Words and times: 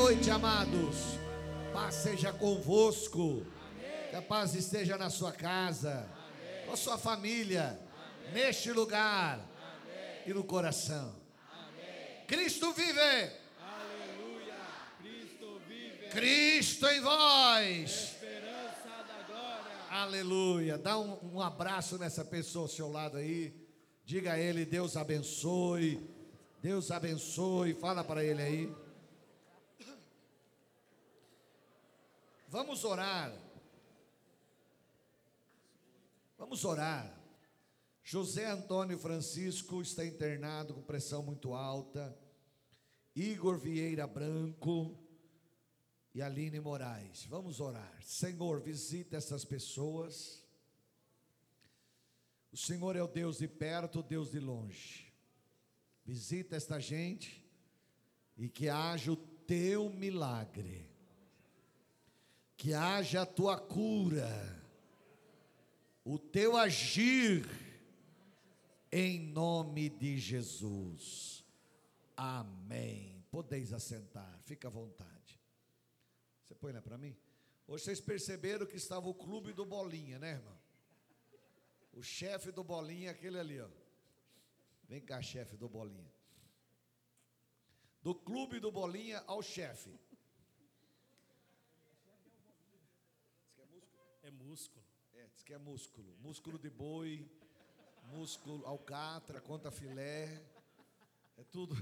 noite, 0.00 0.30
amados. 0.30 0.96
Paz 1.74 1.94
seja 1.96 2.32
convosco. 2.32 3.44
Que 4.08 4.16
a 4.16 4.22
paz 4.22 4.54
esteja 4.54 4.96
na 4.96 5.10
sua 5.10 5.30
casa, 5.30 6.08
com 6.64 6.72
a 6.72 6.76
sua 6.76 6.96
família, 6.96 7.78
neste 8.32 8.72
lugar 8.72 9.46
e 10.26 10.32
no 10.32 10.42
coração. 10.42 11.14
Cristo 12.26 12.72
vive. 12.72 12.98
Aleluia. 13.60 14.54
Cristo 15.02 15.60
vive. 15.68 16.08
Cristo 16.08 16.86
em 16.86 17.00
vós. 17.02 18.16
Aleluia. 19.90 20.78
Dá 20.78 20.98
um, 20.98 21.34
um 21.34 21.42
abraço 21.42 21.98
nessa 21.98 22.24
pessoa 22.24 22.64
ao 22.64 22.68
seu 22.68 22.90
lado 22.90 23.18
aí. 23.18 23.54
Diga 24.02 24.32
a 24.32 24.38
ele, 24.38 24.64
Deus 24.64 24.96
abençoe. 24.96 26.00
Deus 26.62 26.90
abençoe. 26.90 27.74
Fala 27.74 28.02
para 28.02 28.24
ele 28.24 28.40
aí. 28.40 28.79
Vamos 32.50 32.84
orar. 32.84 33.32
Vamos 36.36 36.64
orar. 36.64 37.16
José 38.02 38.44
Antônio 38.50 38.98
Francisco 38.98 39.80
está 39.80 40.04
internado 40.04 40.74
com 40.74 40.82
pressão 40.82 41.22
muito 41.22 41.54
alta. 41.54 42.18
Igor 43.14 43.56
Vieira 43.56 44.04
Branco 44.04 44.98
e 46.12 46.20
Aline 46.20 46.58
Moraes. 46.58 47.24
Vamos 47.26 47.60
orar. 47.60 48.02
Senhor, 48.02 48.60
visita 48.60 49.16
essas 49.16 49.44
pessoas. 49.44 50.44
O 52.50 52.56
Senhor 52.56 52.96
é 52.96 53.02
o 53.02 53.06
Deus 53.06 53.38
de 53.38 53.46
perto, 53.46 54.00
o 54.00 54.02
Deus 54.02 54.32
de 54.32 54.40
longe. 54.40 55.14
Visita 56.04 56.56
esta 56.56 56.80
gente 56.80 57.48
e 58.36 58.48
que 58.48 58.68
haja 58.68 59.12
o 59.12 59.16
teu 59.16 59.88
milagre. 59.88 60.89
Que 62.60 62.74
haja 62.74 63.22
a 63.22 63.26
tua 63.26 63.58
cura. 63.58 64.28
O 66.04 66.18
teu 66.18 66.58
agir 66.58 67.48
em 68.92 69.18
nome 69.18 69.88
de 69.88 70.18
Jesus. 70.18 71.42
Amém. 72.14 73.24
Podeis 73.30 73.72
assentar, 73.72 74.38
fica 74.42 74.68
à 74.68 74.70
vontade. 74.70 75.40
Você 76.44 76.54
põe 76.54 76.70
lá 76.70 76.82
para 76.82 76.98
mim? 76.98 77.16
Hoje 77.66 77.84
vocês 77.84 77.98
perceberam 77.98 78.66
que 78.66 78.76
estava 78.76 79.08
o 79.08 79.14
clube 79.14 79.54
do 79.54 79.64
Bolinha, 79.64 80.18
né, 80.18 80.32
irmão? 80.32 80.58
O 81.94 82.02
chefe 82.02 82.52
do 82.52 82.62
Bolinha 82.62 83.12
aquele 83.12 83.38
ali, 83.38 83.58
ó. 83.58 83.68
Vem 84.86 85.00
cá, 85.00 85.22
chefe 85.22 85.56
do 85.56 85.66
Bolinha. 85.66 86.12
Do 88.02 88.14
clube 88.14 88.60
do 88.60 88.70
Bolinha 88.70 89.24
ao 89.26 89.40
chefe. 89.40 89.98
É 94.30 94.44
músculo. 94.44 94.84
É, 95.12 95.26
diz 95.26 95.42
que 95.42 95.52
é 95.52 95.58
músculo. 95.58 96.16
Músculo 96.20 96.56
de 96.56 96.70
boi, 96.70 97.28
músculo 98.12 98.64
alcatra, 98.64 99.40
conta 99.40 99.72
filé. 99.72 100.40
É 101.36 101.42
tudo. 101.42 101.74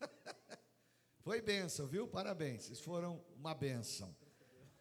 Foi 1.22 1.40
bênção, 1.40 1.86
viu? 1.86 2.08
Parabéns. 2.08 2.64
Vocês 2.64 2.80
foram 2.80 3.24
uma 3.36 3.54
bênção. 3.54 4.12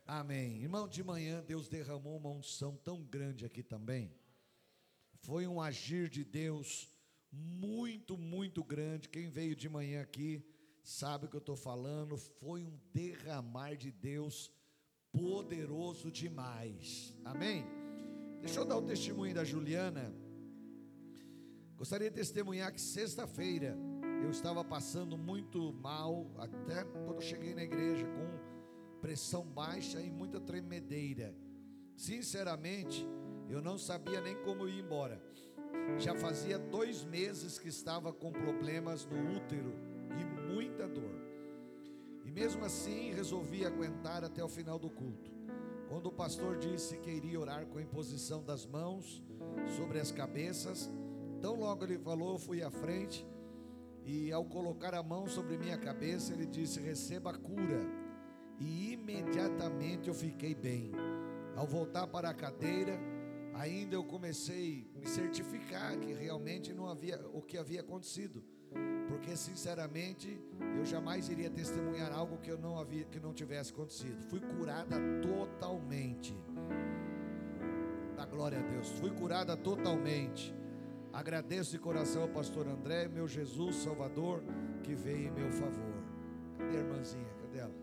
Amém. 0.08 0.64
Irmão, 0.64 0.88
de 0.88 1.04
manhã 1.04 1.44
Deus 1.44 1.68
derramou 1.68 2.18
uma 2.18 2.32
unção 2.32 2.76
tão 2.78 3.04
grande 3.04 3.46
aqui 3.46 3.62
também. 3.62 4.12
Foi 5.20 5.46
um 5.46 5.62
agir 5.62 6.10
de 6.10 6.24
Deus 6.24 6.90
muito, 7.32 8.18
muito 8.18 8.64
grande. 8.64 9.08
Quem 9.08 9.30
veio 9.30 9.56
de 9.56 9.70
manhã 9.70 10.02
aqui 10.02 10.44
sabe 10.84 11.28
o 11.28 11.30
que 11.30 11.36
eu 11.36 11.40
estou 11.40 11.56
falando. 11.56 12.18
Foi 12.18 12.64
um 12.64 12.80
derramar 12.92 13.76
de 13.76 13.92
Deus 13.92 14.52
poderoso 15.12 16.12
demais. 16.12 17.16
Amém? 17.24 17.66
Deixa 18.40 18.60
eu 18.60 18.66
dar 18.66 18.78
o 18.78 18.82
testemunho 18.82 19.36
da 19.36 19.44
Juliana. 19.44 20.14
Gostaria 21.76 22.10
de 22.10 22.16
testemunhar 22.16 22.72
que 22.72 22.82
sexta-feira 22.82 23.78
eu 24.24 24.30
estava 24.30 24.64
passando 24.64 25.18
muito 25.18 25.74
mal, 25.74 26.32
até 26.38 26.84
quando 26.84 27.16
eu 27.16 27.22
cheguei 27.22 27.56
na 27.56 27.64
igreja, 27.64 28.06
com 28.06 29.00
pressão 29.00 29.44
baixa 29.44 30.00
e 30.00 30.10
muita 30.12 30.40
tremedeira. 30.40 31.36
Sinceramente, 31.96 33.08
eu 33.50 33.62
não 33.62 33.78
sabia 33.78 34.22
nem 34.22 34.36
como 34.44 34.68
ir 34.68 34.80
embora. 34.80 35.22
Já 35.98 36.16
fazia 36.16 36.58
dois 36.58 37.04
meses 37.04 37.58
que 37.58 37.68
estava 37.68 38.14
com 38.14 38.32
problemas 38.32 39.06
no 39.06 39.36
útero 39.36 39.74
e 40.20 40.54
muita 40.54 40.88
dor. 40.88 41.31
Mesmo 42.34 42.64
assim 42.64 43.12
resolvi 43.12 43.66
aguentar 43.66 44.24
até 44.24 44.44
o 44.44 44.48
final 44.48 44.80
do 44.80 44.90
culto. 44.90 45.30
Quando 45.90 46.06
o 46.06 46.12
pastor 46.12 46.58
disse 46.58 46.98
que 46.98 47.12
iria 47.12 47.40
orar 47.40 47.66
com 47.66 47.78
a 47.78 47.82
imposição 47.82 48.42
das 48.42 48.66
mãos 48.66 49.22
sobre 49.76 50.00
as 50.00 50.12
cabeças, 50.12 50.90
tão 51.42 51.60
logo 51.60 51.84
ele 51.84 51.98
falou, 51.98 52.40
fui 52.40 52.64
à 52.64 52.72
frente 52.72 53.28
e 54.06 54.32
ao 54.32 54.46
colocar 54.46 54.94
a 54.96 55.04
mão 55.04 55.28
sobre 55.28 55.58
minha 55.58 55.78
cabeça, 55.78 56.34
ele 56.34 56.46
disse: 56.46 56.80
Receba 56.80 57.32
a 57.32 57.38
cura. 57.38 57.86
E 58.60 58.94
imediatamente 58.94 60.08
eu 60.08 60.14
fiquei 60.14 60.56
bem. 60.56 60.92
Ao 61.56 61.68
voltar 61.68 62.08
para 62.08 62.30
a 62.30 62.34
cadeira, 62.34 62.98
ainda 63.54 63.96
eu 63.96 64.04
comecei 64.04 64.90
a 64.96 65.00
me 65.00 65.08
certificar 65.08 66.00
que 66.00 66.14
realmente 66.14 66.74
não 66.74 66.88
havia 66.88 67.20
o 67.34 67.42
que 67.42 67.58
havia 67.58 67.82
acontecido. 67.82 68.44
Porque 69.08 69.36
sinceramente, 69.36 70.40
eu 70.78 70.86
jamais 70.86 71.30
iria 71.30 71.50
testemunhar 71.50 72.12
algo 72.12 72.38
que 72.38 72.50
eu 72.50 72.58
não 72.58 72.78
havia 72.78 73.04
que 73.06 73.20
não 73.20 73.34
tivesse 73.34 73.72
acontecido. 73.72 74.22
Fui 74.30 74.40
curada 74.40 74.98
totalmente. 75.22 76.36
Da 78.16 78.26
glória 78.26 78.60
a 78.60 78.62
Deus. 78.62 78.90
Fui 78.90 79.12
curada 79.12 79.56
totalmente. 79.56 80.54
Agradeço 81.14 81.72
de 81.72 81.80
coração 81.80 82.22
ao 82.24 82.30
pastor 82.30 82.68
André, 82.68 83.08
meu 83.08 83.28
Jesus 83.28 83.76
Salvador, 83.78 84.44
que 84.84 84.96
veio 84.96 85.28
em 85.28 85.32
meu 85.32 85.52
favor. 85.52 86.02
Cadê 86.58 86.78
a 86.78 86.80
irmãzinha? 86.80 87.34
Cadê 87.42 87.60
ela? 87.60 87.76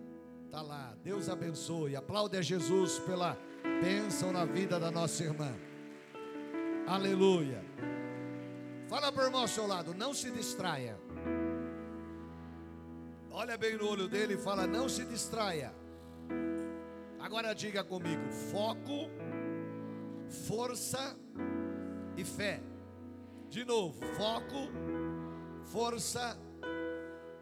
Tá 0.51 0.63
lá. 0.63 0.97
Deus 1.05 1.29
abençoe. 1.29 1.95
Aplaude 1.95 2.37
a 2.37 2.43
Jesus 2.43 2.99
pela 3.01 3.37
bênção 3.83 4.33
na 4.33 4.45
vida 4.45 4.81
da 4.81 4.91
nossa 4.91 5.23
irmã. 5.25 5.55
Aleluia. 6.87 7.63
Fala 8.89 9.13
para 9.13 9.25
o 9.25 9.27
irmão 9.27 9.43
ao 9.43 9.49
seu 9.49 9.67
lado, 9.67 9.93
não 9.93 10.15
se 10.15 10.31
distraia. 10.31 10.99
Olha 13.41 13.57
bem 13.57 13.77
no 13.77 13.89
olho 13.89 14.09
dele 14.09 14.35
e 14.35 14.37
fala: 14.37 14.67
não 14.67 14.89
se 14.89 15.05
distraia. 15.05 15.73
Agora 17.21 17.55
diga 17.55 17.85
comigo: 17.85 18.33
foco, 18.51 19.09
força 20.49 21.17
e 22.17 22.25
fé. 22.25 22.61
De 23.49 23.65
novo, 23.65 24.05
foco, 24.17 24.69
força 25.63 26.37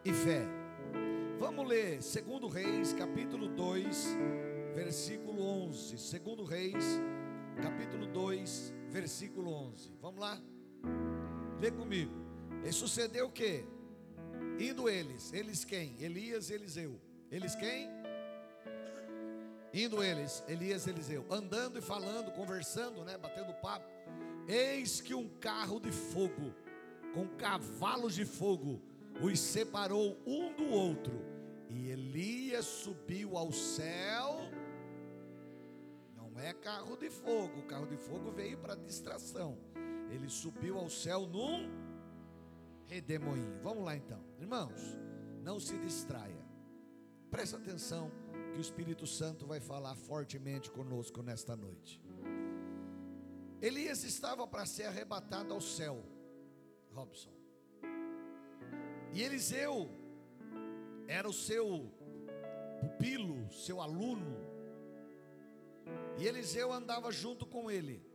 e 0.05 0.13
fé. 0.13 0.45
Vamos 1.39 1.67
ler 1.67 1.97
2 1.97 2.53
Reis, 2.53 2.93
capítulo 2.93 3.47
2, 3.47 4.17
versículo 4.75 5.41
11. 5.41 5.95
2 5.95 6.47
Reis, 6.47 7.01
capítulo 7.59 8.05
2, 8.05 8.71
versículo 8.91 9.51
11. 9.51 9.97
Vamos 9.99 10.19
lá? 10.19 10.39
Lê 11.59 11.71
comigo. 11.71 12.13
E 12.63 12.71
sucedeu 12.71 13.25
o 13.25 13.31
que? 13.31 13.65
Indo 14.59 14.89
eles, 14.89 15.31
eles 15.33 15.63
quem? 15.63 15.95
Elias 15.99 16.49
e 16.49 16.53
Eliseu. 16.53 16.99
Eles 17.29 17.55
quem? 17.55 17.89
Indo 19.73 20.03
eles, 20.03 20.43
Elias 20.47 20.87
e 20.87 20.89
Eliseu, 20.89 21.25
andando 21.29 21.77
e 21.77 21.81
falando, 21.81 22.31
conversando, 22.31 23.03
né, 23.03 23.17
batendo 23.17 23.53
papo. 23.55 23.85
Eis 24.47 25.01
que 25.01 25.13
um 25.13 25.27
carro 25.39 25.79
de 25.79 25.91
fogo, 25.91 26.55
com 27.13 27.27
cavalos 27.37 28.15
de 28.15 28.25
fogo, 28.25 28.81
os 29.21 29.39
separou 29.39 30.17
um 30.25 30.53
do 30.53 30.69
outro. 30.69 31.13
E 31.69 31.91
Elias 31.91 32.65
subiu 32.65 33.37
ao 33.37 33.51
céu. 33.51 34.39
Não 36.15 36.39
é 36.39 36.53
carro 36.53 36.95
de 36.95 37.09
fogo, 37.09 37.59
o 37.59 37.63
carro 37.63 37.85
de 37.85 37.97
fogo 37.97 38.31
veio 38.31 38.57
para 38.57 38.73
distração. 38.73 39.57
Ele 40.09 40.29
subiu 40.29 40.77
ao 40.77 40.89
céu 40.89 41.27
num 41.27 41.69
redemoinho. 42.87 43.59
Vamos 43.61 43.83
lá 43.83 43.95
então, 43.95 44.23
irmãos, 44.39 44.97
não 45.43 45.59
se 45.59 45.77
distraia. 45.77 46.45
Presta 47.29 47.57
atenção 47.57 48.11
que 48.51 48.57
o 48.57 48.61
Espírito 48.61 49.05
Santo 49.05 49.45
vai 49.45 49.59
falar 49.59 49.95
fortemente 49.95 50.71
conosco 50.71 51.21
nesta 51.21 51.55
noite. 51.55 52.01
Elias 53.61 54.03
estava 54.03 54.47
para 54.47 54.65
ser 54.65 54.85
arrebatado 54.85 55.53
ao 55.53 55.59
céu, 55.59 56.03
Robson. 56.91 57.33
E 59.13 59.21
Eliseu 59.21 59.89
era 61.07 61.27
o 61.27 61.33
seu 61.33 61.91
pupilo, 62.79 63.51
seu 63.51 63.81
aluno. 63.81 64.37
E 66.19 66.27
Eliseu 66.27 66.71
andava 66.71 67.11
junto 67.11 67.45
com 67.45 67.69
ele. 67.69 68.05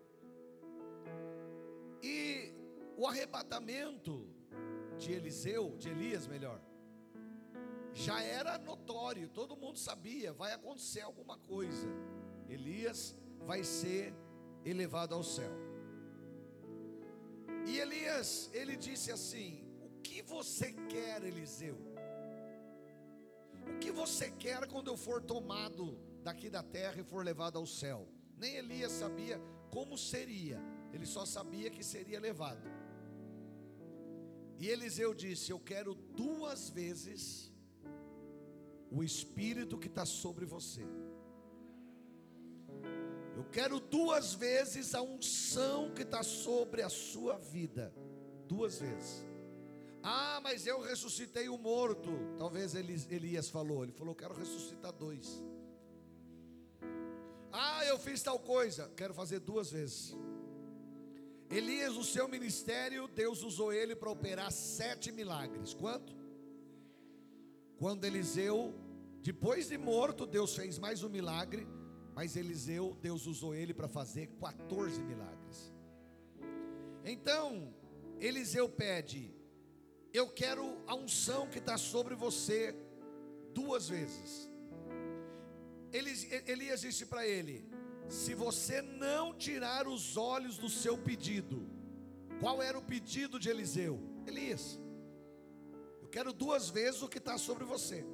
E 2.02 2.52
o 2.96 3.06
arrebatamento 3.06 4.28
de 4.99 5.12
Eliseu, 5.12 5.77
de 5.79 5.89
Elias 5.89 6.27
melhor, 6.27 6.61
já 7.94 8.23
era 8.23 8.59
notório, 8.59 9.29
todo 9.29 9.56
mundo 9.56 9.79
sabia, 9.79 10.33
vai 10.33 10.53
acontecer 10.53 11.03
alguma 11.03 11.37
coisa. 11.39 11.87
Elias 12.49 13.15
vai 13.47 13.62
ser 13.62 14.15
elevado 14.65 15.15
ao 15.15 15.23
céu. 15.23 15.53
E 17.67 17.79
Elias, 17.79 18.50
ele 18.53 18.77
disse 18.77 19.12
assim: 19.12 19.65
O 19.81 20.00
que 20.00 20.23
você 20.23 20.73
quer, 20.89 21.23
Eliseu? 21.23 21.77
O 23.69 23.79
que 23.79 23.93
você 23.93 24.31
quer 24.31 24.67
quando 24.67 24.89
eu 24.89 24.97
for 24.97 25.23
tomado 25.23 25.99
daqui 26.23 26.49
da 26.49 26.62
terra 26.62 27.00
e 27.00 27.05
for 27.05 27.25
levado 27.25 27.59
ao 27.59 27.67
céu? 27.67 28.09
Nem 28.37 28.56
Elias 28.56 28.93
sabia 28.93 29.41
como 29.71 29.97
seria, 29.97 30.61
ele 30.93 31.06
só 31.06 31.25
sabia 31.25 31.71
que 31.71 31.85
seria 31.85 32.19
levado. 32.19 32.71
E 34.58 34.69
Eliseu 34.69 35.14
disse: 35.14 35.50
Eu 35.50 35.58
quero 35.58 35.94
duas 35.94 36.70
vezes 36.70 37.52
o 38.90 39.02
Espírito 39.02 39.78
que 39.78 39.88
está 39.88 40.04
sobre 40.04 40.44
você. 40.44 40.84
Eu 43.34 43.44
quero 43.50 43.81
duas 43.81 44.34
vezes 44.34 44.94
a 44.94 45.02
unção 45.02 45.93
que 45.94 46.02
está 46.02 46.22
sobre 46.22 46.82
a 46.82 46.88
sua 46.88 47.38
vida. 47.38 47.93
Duas 48.46 48.78
vezes. 48.78 49.26
Ah, 50.02 50.40
mas 50.43 50.66
eu 50.66 50.81
ressuscitei 50.81 51.48
o 51.48 51.56
morto. 51.56 52.10
Talvez 52.37 52.75
Elias 52.75 53.48
falou. 53.48 53.82
Ele 53.82 53.93
falou: 53.93 54.14
Quero 54.14 54.34
ressuscitar 54.34 54.93
dois. 54.93 55.43
Ah, 57.52 57.84
eu 57.87 57.98
fiz 57.98 58.22
tal 58.22 58.38
coisa. 58.38 58.90
Quero 58.96 59.14
fazer 59.14 59.38
duas 59.40 59.70
vezes. 59.70 60.16
Elias, 61.52 61.99
o 61.99 62.04
seu 62.04 62.26
ministério, 62.26 63.06
Deus 63.08 63.43
usou 63.43 63.75
ele 63.75 63.94
para 63.94 64.10
operar 64.10 64.50
sete 64.50 65.12
milagres. 65.12 65.75
Quanto? 65.75 66.16
Quando 67.76 68.06
Eliseu, 68.06 68.75
depois 69.20 69.69
de 69.69 69.76
morto, 69.76 70.25
Deus 70.25 70.56
fez 70.56 70.78
mais 70.78 71.02
um 71.02 71.10
milagre, 71.10 71.69
mas 72.14 72.37
Eliseu, 72.37 72.96
Deus 73.02 73.26
usou 73.26 73.54
ele 73.54 73.75
para 73.75 73.87
fazer 73.87 74.28
14 74.40 75.02
milagres. 75.02 75.70
Então, 77.04 77.75
Eliseu 78.19 78.66
pede: 78.66 79.34
Eu 80.10 80.31
quero 80.31 80.82
a 80.87 80.94
unção 80.94 81.48
que 81.48 81.58
está 81.58 81.76
sobre 81.76 82.14
você 82.14 82.75
duas 83.52 83.90
vezes. 83.90 84.48
Elias 85.93 86.81
disse 86.81 87.05
para 87.05 87.26
ele: 87.26 87.69
se 88.08 88.34
você 88.34 88.82
não 88.82 89.34
tirar 89.34 89.87
os 89.87 90.16
olhos 90.16 90.58
do 90.58 90.69
seu 90.69 90.96
pedido, 90.99 91.66
qual 92.40 92.62
era 92.62 92.78
o 92.78 92.82
pedido 92.82 93.38
de 93.38 93.49
Eliseu? 93.49 94.00
Elias, 94.26 94.78
eu 96.02 96.08
quero 96.08 96.32
duas 96.32 96.69
vezes 96.69 97.02
o 97.02 97.08
que 97.08 97.19
está 97.19 97.38
sobre 97.38 97.64
você. 97.64 98.04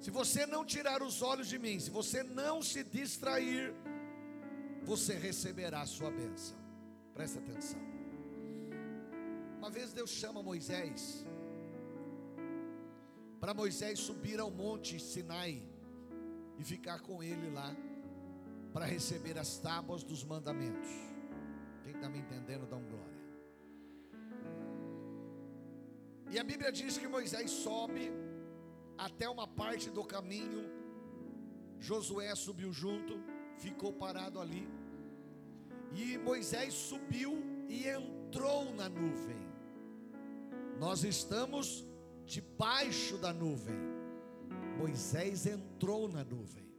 Se 0.00 0.10
você 0.10 0.46
não 0.46 0.64
tirar 0.64 1.02
os 1.02 1.22
olhos 1.22 1.48
de 1.48 1.58
mim, 1.58 1.78
se 1.78 1.90
você 1.90 2.22
não 2.22 2.62
se 2.62 2.82
distrair, 2.82 3.74
você 4.82 5.14
receberá 5.14 5.82
a 5.82 5.86
sua 5.86 6.10
bênção. 6.10 6.56
Presta 7.14 7.38
atenção. 7.38 7.80
Uma 9.58 9.70
vez 9.70 9.92
Deus 9.92 10.10
chama 10.10 10.42
Moisés, 10.42 11.24
para 13.38 13.54
Moisés 13.54 14.00
subir 14.00 14.40
ao 14.40 14.50
monte 14.50 14.98
Sinai 14.98 15.62
e 16.58 16.64
ficar 16.64 17.00
com 17.00 17.22
ele 17.22 17.48
lá 17.50 17.74
para 18.72 18.86
receber 18.86 19.38
as 19.38 19.58
tábuas 19.58 20.02
dos 20.02 20.24
mandamentos. 20.24 20.88
Quem 21.82 21.92
está 21.92 22.08
me 22.08 22.18
entendendo, 22.18 22.66
dá 22.66 22.76
um 22.76 22.84
glória. 22.84 23.22
E 26.30 26.38
a 26.38 26.44
Bíblia 26.44 26.72
diz 26.72 26.96
que 26.96 27.06
Moisés 27.06 27.50
sobe 27.50 28.10
até 28.96 29.28
uma 29.28 29.46
parte 29.46 29.90
do 29.90 30.02
caminho. 30.02 30.70
Josué 31.78 32.34
subiu 32.34 32.72
junto, 32.72 33.20
ficou 33.58 33.92
parado 33.92 34.40
ali. 34.40 34.66
E 35.94 36.16
Moisés 36.16 36.72
subiu 36.72 37.36
e 37.68 37.86
entrou 37.86 38.72
na 38.74 38.88
nuvem. 38.88 39.36
Nós 40.78 41.04
estamos 41.04 41.86
debaixo 42.24 43.18
da 43.18 43.32
nuvem. 43.32 43.76
Moisés 44.78 45.44
entrou 45.44 46.08
na 46.08 46.24
nuvem 46.24 46.71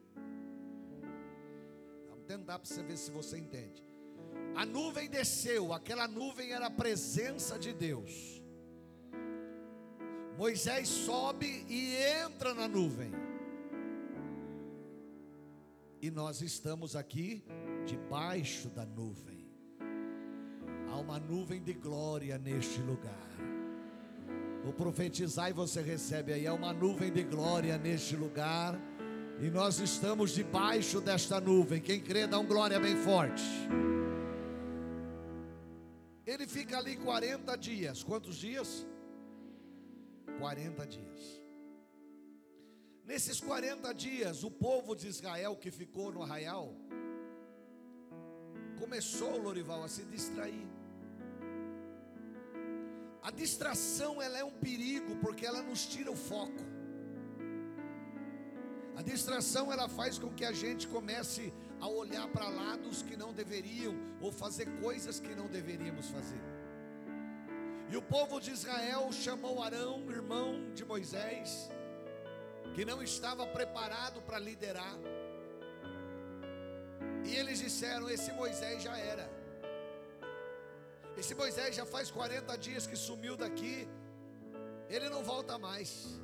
tentar 2.24 2.60
para 2.60 2.68
você 2.68 2.82
ver 2.82 2.98
se 2.98 3.12
você 3.12 3.38
entende. 3.38 3.84
A 4.56 4.66
nuvem 4.66 5.10
desceu, 5.10 5.74
aquela 5.74 6.08
nuvem 6.08 6.52
era 6.52 6.68
a 6.68 6.72
presença 6.72 7.58
de 7.58 7.74
Deus. 7.74 8.42
Moisés 10.38 10.88
sobe 10.88 11.66
e 11.70 11.96
entra 11.96 12.54
na 12.54 12.68
nuvem. 12.68 13.12
E 16.02 16.12
nós 16.12 16.42
estamos 16.42 16.96
aqui 16.96 17.44
debaixo 17.86 18.70
da 18.70 18.86
nuvem. 18.86 19.48
Há 20.90 20.98
uma 20.98 21.20
nuvem 21.20 21.62
de 21.64 21.74
glória 21.74 22.38
neste 22.38 22.82
lugar. 22.82 23.34
Vou 24.64 24.74
profetizar 24.74 25.50
e 25.50 25.54
você 25.54 25.82
recebe 25.82 26.34
aí. 26.34 26.48
Há 26.48 26.54
uma 26.54 26.74
nuvem 26.74 27.12
de 27.12 27.24
glória 27.24 27.78
neste 27.78 28.16
lugar. 28.16 28.80
E 29.44 29.50
nós 29.50 29.78
estamos 29.80 30.32
debaixo 30.32 31.02
desta 31.02 31.38
nuvem. 31.38 31.82
Quem 31.82 32.00
crê, 32.00 32.26
dá 32.26 32.40
um 32.40 32.46
glória 32.46 32.80
bem 32.80 32.96
forte. 32.96 33.44
Ele 36.26 36.48
fica 36.48 36.78
ali 36.78 36.96
40 36.96 37.58
dias. 37.58 38.02
Quantos 38.04 38.38
dias? 38.38 38.88
40 40.40 40.88
dias. 40.88 41.42
Nesses 43.04 43.42
40 43.42 43.94
dias, 43.94 44.46
o 44.46 44.50
povo 44.50 44.96
de 44.96 45.10
Israel 45.10 45.58
que 45.58 45.72
ficou 45.72 46.10
no 46.10 46.24
arraial 46.24 46.74
começou, 48.80 49.38
Lorival, 49.38 49.84
a 49.84 49.90
se 49.90 50.06
distrair. 50.06 50.66
A 53.22 53.30
distração 53.30 54.22
ela 54.22 54.38
é 54.38 54.44
um 54.46 54.52
perigo 54.52 55.18
porque 55.18 55.46
ela 55.46 55.62
nos 55.62 55.86
tira 55.86 56.10
o 56.10 56.16
foco. 56.16 56.73
A 58.96 59.02
distração 59.02 59.72
ela 59.72 59.90
faz 59.90 60.20
com 60.20 60.32
que 60.34 60.46
a 60.46 60.52
gente 60.52 60.88
comece 60.88 61.54
a 61.80 61.88
olhar 61.88 62.28
para 62.28 62.48
lados 62.48 63.02
que 63.02 63.18
não 63.18 63.34
deveriam 63.34 63.96
ou 64.22 64.32
fazer 64.32 64.68
coisas 64.82 65.20
que 65.20 65.34
não 65.36 65.48
deveríamos 65.48 66.08
fazer. 66.10 66.42
E 67.90 67.98
o 67.98 68.02
povo 68.02 68.40
de 68.40 68.52
Israel 68.52 69.12
chamou 69.12 69.62
Arão, 69.62 70.10
irmão 70.10 70.72
de 70.74 70.86
Moisés, 70.86 71.70
que 72.74 72.86
não 72.86 73.04
estava 73.04 73.46
preparado 73.48 74.22
para 74.22 74.40
liderar. 74.40 74.98
E 77.26 77.36
eles 77.36 77.60
disseram: 77.60 78.10
Esse 78.10 78.32
Moisés 78.32 78.82
já 78.82 78.98
era. 78.98 79.30
Esse 81.18 81.36
Moisés 81.36 81.76
já 81.76 81.86
faz 81.86 82.10
40 82.10 82.58
dias 82.58 82.88
que 82.88 82.96
sumiu 82.96 83.36
daqui, 83.38 83.88
ele 84.90 85.10
não 85.10 85.24
volta 85.24 85.58
mais. 85.58 86.20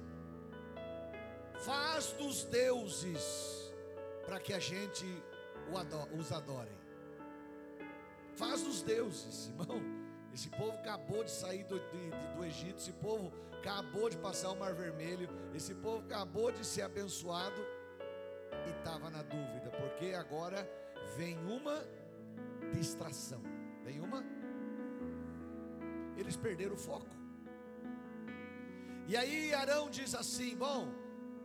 Faz 1.65 2.13
dos 2.13 2.45
deuses 2.45 3.73
para 4.25 4.39
que 4.39 4.53
a 4.53 4.59
gente 4.59 5.05
os 6.17 6.31
adore. 6.31 6.71
Faz 8.35 8.63
dos 8.63 8.81
deuses, 8.81 9.47
irmão. 9.47 9.81
Esse 10.33 10.49
povo 10.49 10.71
acabou 10.71 11.23
de 11.23 11.31
sair 11.31 11.63
do, 11.65 11.79
de, 11.79 12.35
do 12.35 12.45
Egito, 12.45 12.77
esse 12.77 12.93
povo 12.93 13.33
acabou 13.57 14.09
de 14.09 14.17
passar 14.17 14.51
o 14.51 14.55
Mar 14.55 14.73
Vermelho, 14.73 15.27
esse 15.53 15.73
povo 15.75 16.05
acabou 16.05 16.51
de 16.51 16.65
ser 16.65 16.83
abençoado 16.83 17.61
e 18.67 18.69
estava 18.77 19.09
na 19.09 19.23
dúvida, 19.23 19.69
porque 19.71 20.13
agora 20.13 20.69
vem 21.17 21.37
uma 21.39 21.83
distração. 22.73 23.41
Vem 23.83 23.99
uma. 23.99 24.23
Eles 26.15 26.37
perderam 26.37 26.75
o 26.75 26.77
foco. 26.77 27.07
E 29.07 29.17
aí 29.17 29.53
Arão 29.53 29.89
diz 29.89 30.13
assim: 30.13 30.55
Bom, 30.55 30.93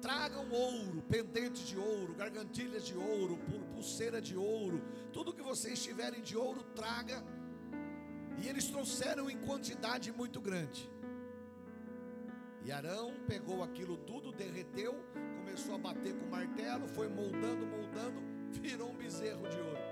Tragam 0.05 0.47
ouro, 0.51 1.01
pendente 1.09 1.65
de 1.65 1.79
ouro, 1.79 2.13
gargantilhas 2.13 2.85
de 2.85 2.95
ouro, 2.95 3.39
pulseira 3.73 4.21
de 4.21 4.37
ouro, 4.37 4.83
tudo 5.15 5.33
que 5.33 5.41
vocês 5.41 5.83
tiverem 5.83 6.21
de 6.21 6.37
ouro, 6.37 6.63
traga. 6.81 7.25
E 8.37 8.47
eles 8.47 8.67
trouxeram 8.67 9.31
em 9.31 9.39
quantidade 9.39 10.13
muito 10.13 10.43
grande. 10.43 10.91
E 12.63 12.71
Arão 12.71 13.15
pegou 13.27 13.63
aquilo 13.63 13.97
tudo, 13.97 14.31
derreteu, 14.31 14.93
começou 15.39 15.75
a 15.75 15.79
bater 15.79 16.15
com 16.19 16.27
o 16.27 16.31
martelo, 16.31 16.87
foi 16.87 17.09
moldando, 17.09 17.67
moldando, 17.67 18.21
virou 18.61 18.91
um 18.91 18.97
bezerro 18.97 19.49
de 19.49 19.59
ouro. 19.59 19.85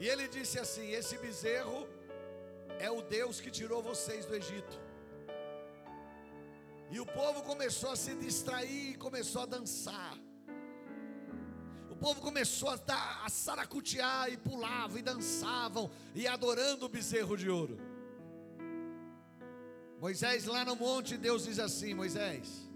E 0.00 0.08
ele 0.08 0.26
disse 0.26 0.58
assim: 0.58 0.90
Esse 0.90 1.16
bezerro 1.18 1.86
é 2.80 2.90
o 2.90 3.02
Deus 3.02 3.40
que 3.40 3.52
tirou 3.52 3.80
vocês 3.80 4.26
do 4.26 4.34
Egito. 4.34 4.85
E 6.90 7.00
o 7.00 7.06
povo 7.06 7.42
começou 7.42 7.90
a 7.90 7.96
se 7.96 8.14
distrair 8.14 8.96
começou 8.98 9.42
a 9.42 9.46
dançar. 9.46 10.16
O 11.90 11.96
povo 11.96 12.20
começou 12.20 12.68
a, 12.68 12.76
dar, 12.76 13.22
a 13.24 13.28
saracutear 13.28 14.30
e 14.30 14.36
pulavam 14.36 14.98
e 14.98 15.02
dançavam 15.02 15.90
e 16.14 16.26
adorando 16.26 16.86
o 16.86 16.88
bezerro 16.88 17.36
de 17.36 17.48
ouro. 17.48 17.78
Moisés 19.98 20.44
lá 20.44 20.64
no 20.64 20.76
monte, 20.76 21.16
Deus 21.16 21.44
diz 21.44 21.58
assim: 21.58 21.94
Moisés, 21.94 22.68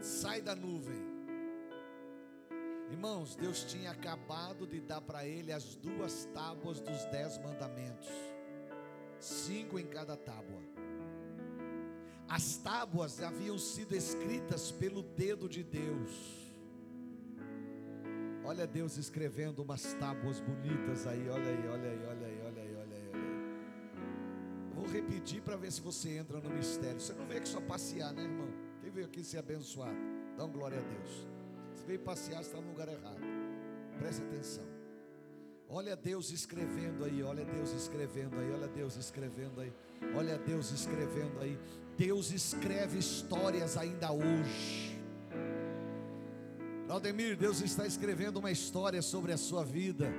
sai 0.00 0.40
da 0.40 0.54
nuvem. 0.54 1.02
Irmãos, 2.90 3.34
Deus 3.34 3.64
tinha 3.64 3.90
acabado 3.90 4.66
de 4.66 4.80
dar 4.80 5.00
para 5.00 5.26
ele 5.26 5.52
as 5.52 5.74
duas 5.74 6.26
tábuas 6.26 6.80
dos 6.80 7.04
dez 7.06 7.38
mandamentos, 7.38 8.08
cinco 9.18 9.78
em 9.78 9.86
cada 9.86 10.16
tábua. 10.16 10.73
As 12.34 12.56
tábuas 12.56 13.22
haviam 13.22 13.56
sido 13.56 13.94
escritas 13.94 14.72
pelo 14.72 15.02
dedo 15.02 15.48
de 15.48 15.62
Deus. 15.62 16.10
Olha 18.44 18.66
Deus 18.66 18.96
escrevendo 18.96 19.62
umas 19.62 19.94
tábuas 19.94 20.40
bonitas 20.40 21.06
aí, 21.06 21.28
olha 21.28 21.48
aí, 21.48 21.68
olha 21.68 21.90
aí, 21.90 22.06
olha 22.08 22.26
aí, 22.26 22.40
olha 22.44 22.62
aí, 22.62 22.76
olha 22.76 22.96
aí, 22.96 23.06
olha 23.12 23.22
aí. 23.22 24.74
Vou 24.74 24.84
repetir 24.84 25.42
para 25.42 25.56
ver 25.56 25.70
se 25.70 25.80
você 25.80 26.16
entra 26.16 26.40
no 26.40 26.50
mistério. 26.50 27.00
Você 27.00 27.12
não 27.12 27.24
veio 27.24 27.38
aqui 27.38 27.48
só 27.48 27.60
passear, 27.60 28.12
né, 28.12 28.24
irmão? 28.24 28.48
Quem 28.80 28.90
veio 28.90 29.06
aqui 29.06 29.22
ser 29.22 29.38
abençoado? 29.38 29.96
Dá 30.36 30.44
glória 30.44 30.80
a 30.80 30.82
Deus. 30.82 31.28
Você 31.72 31.86
veio 31.86 32.00
passear, 32.00 32.40
está 32.40 32.60
no 32.60 32.66
lugar 32.66 32.88
errado. 32.88 33.20
Preste 33.96 34.22
atenção. 34.24 34.64
Olha 35.68 35.94
Deus 35.94 36.32
escrevendo 36.32 37.04
aí, 37.04 37.22
olha 37.22 37.44
Deus 37.44 37.70
escrevendo 37.70 38.40
aí, 38.40 38.50
olha 38.50 38.66
Deus 38.68 38.96
escrevendo 38.96 39.60
aí, 39.60 39.72
olha 40.16 40.36
Deus 40.36 40.72
escrevendo 40.72 41.40
aí. 41.40 41.58
Deus 41.96 42.32
escreve 42.32 42.98
histórias 42.98 43.76
ainda 43.76 44.12
hoje. 44.12 45.00
Aldemir, 46.88 47.36
Deus 47.36 47.60
está 47.60 47.86
escrevendo 47.86 48.38
uma 48.38 48.50
história 48.50 49.00
sobre 49.00 49.32
a 49.32 49.36
sua 49.36 49.64
vida. 49.64 50.12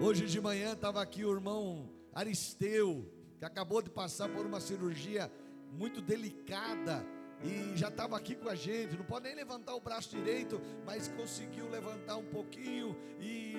Hoje 0.00 0.26
de 0.26 0.40
manhã 0.40 0.72
estava 0.72 1.00
aqui 1.00 1.24
o 1.24 1.32
irmão 1.32 1.88
Aristeu, 2.12 3.08
que 3.38 3.44
acabou 3.44 3.80
de 3.80 3.90
passar 3.90 4.28
por 4.28 4.44
uma 4.44 4.60
cirurgia 4.60 5.30
muito 5.72 6.00
delicada 6.00 7.04
e 7.42 7.76
já 7.76 7.88
estava 7.88 8.16
aqui 8.16 8.34
com 8.34 8.48
a 8.48 8.54
gente. 8.54 8.96
Não 8.96 9.04
pode 9.04 9.26
nem 9.26 9.34
levantar 9.34 9.74
o 9.74 9.80
braço 9.80 10.10
direito, 10.10 10.60
mas 10.84 11.08
conseguiu 11.08 11.68
levantar 11.70 12.16
um 12.16 12.26
pouquinho 12.26 12.96
e 13.20 13.54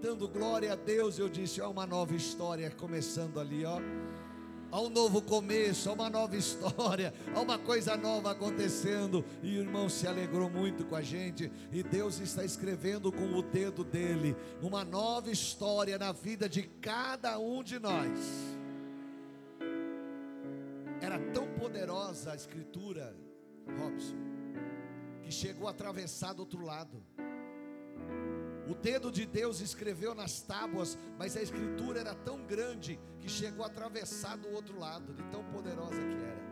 dando 0.00 0.28
glória 0.28 0.72
a 0.72 0.76
Deus. 0.76 1.18
Eu 1.18 1.28
disse: 1.28 1.60
Ó, 1.60 1.70
uma 1.70 1.86
nova 1.86 2.14
história 2.14 2.70
começando 2.70 3.40
ali, 3.40 3.64
ó 3.64 3.80
há 4.70 4.80
um 4.80 4.88
novo 4.88 5.22
começo, 5.22 5.88
há 5.88 5.92
uma 5.92 6.10
nova 6.10 6.36
história, 6.36 7.12
há 7.34 7.40
uma 7.40 7.58
coisa 7.58 7.96
nova 7.96 8.32
acontecendo. 8.32 9.24
E 9.42 9.58
o 9.58 9.60
irmão 9.60 9.88
se 9.88 10.06
alegrou 10.06 10.50
muito 10.50 10.84
com 10.84 10.96
a 10.96 11.02
gente, 11.02 11.50
e 11.72 11.82
Deus 11.82 12.18
está 12.18 12.44
escrevendo 12.44 13.12
com 13.12 13.34
o 13.34 13.42
dedo 13.42 13.84
dele 13.84 14.36
uma 14.62 14.84
nova 14.84 15.30
história 15.30 15.98
na 15.98 16.12
vida 16.12 16.48
de 16.48 16.62
cada 16.62 17.38
um 17.38 17.62
de 17.62 17.78
nós. 17.78 18.18
Era 21.00 21.18
tão 21.32 21.46
poderosa 21.54 22.32
a 22.32 22.36
escritura, 22.36 23.14
Robson, 23.78 24.16
que 25.22 25.30
chegou 25.30 25.68
a 25.68 25.70
atravessar 25.70 26.32
do 26.32 26.40
outro 26.40 26.64
lado. 26.64 27.02
O 28.68 28.74
dedo 28.74 29.12
de 29.12 29.24
Deus 29.24 29.60
escreveu 29.60 30.14
nas 30.14 30.42
tábuas, 30.42 30.98
mas 31.18 31.36
a 31.36 31.42
escritura 31.42 32.00
era 32.00 32.14
tão 32.14 32.44
grande 32.44 32.98
que 33.20 33.28
chegou 33.28 33.64
a 33.64 33.68
atravessar 33.68 34.36
do 34.36 34.48
outro 34.50 34.78
lado, 34.78 35.14
de 35.14 35.22
tão 35.24 35.44
poderosa 35.44 35.96
que 35.96 36.16
era. 36.16 36.46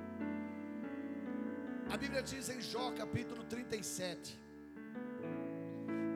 A 1.93 1.97
Bíblia 1.97 2.23
diz 2.23 2.49
em 2.49 2.61
Jó 2.61 2.93
capítulo 2.93 3.45
37 3.45 4.41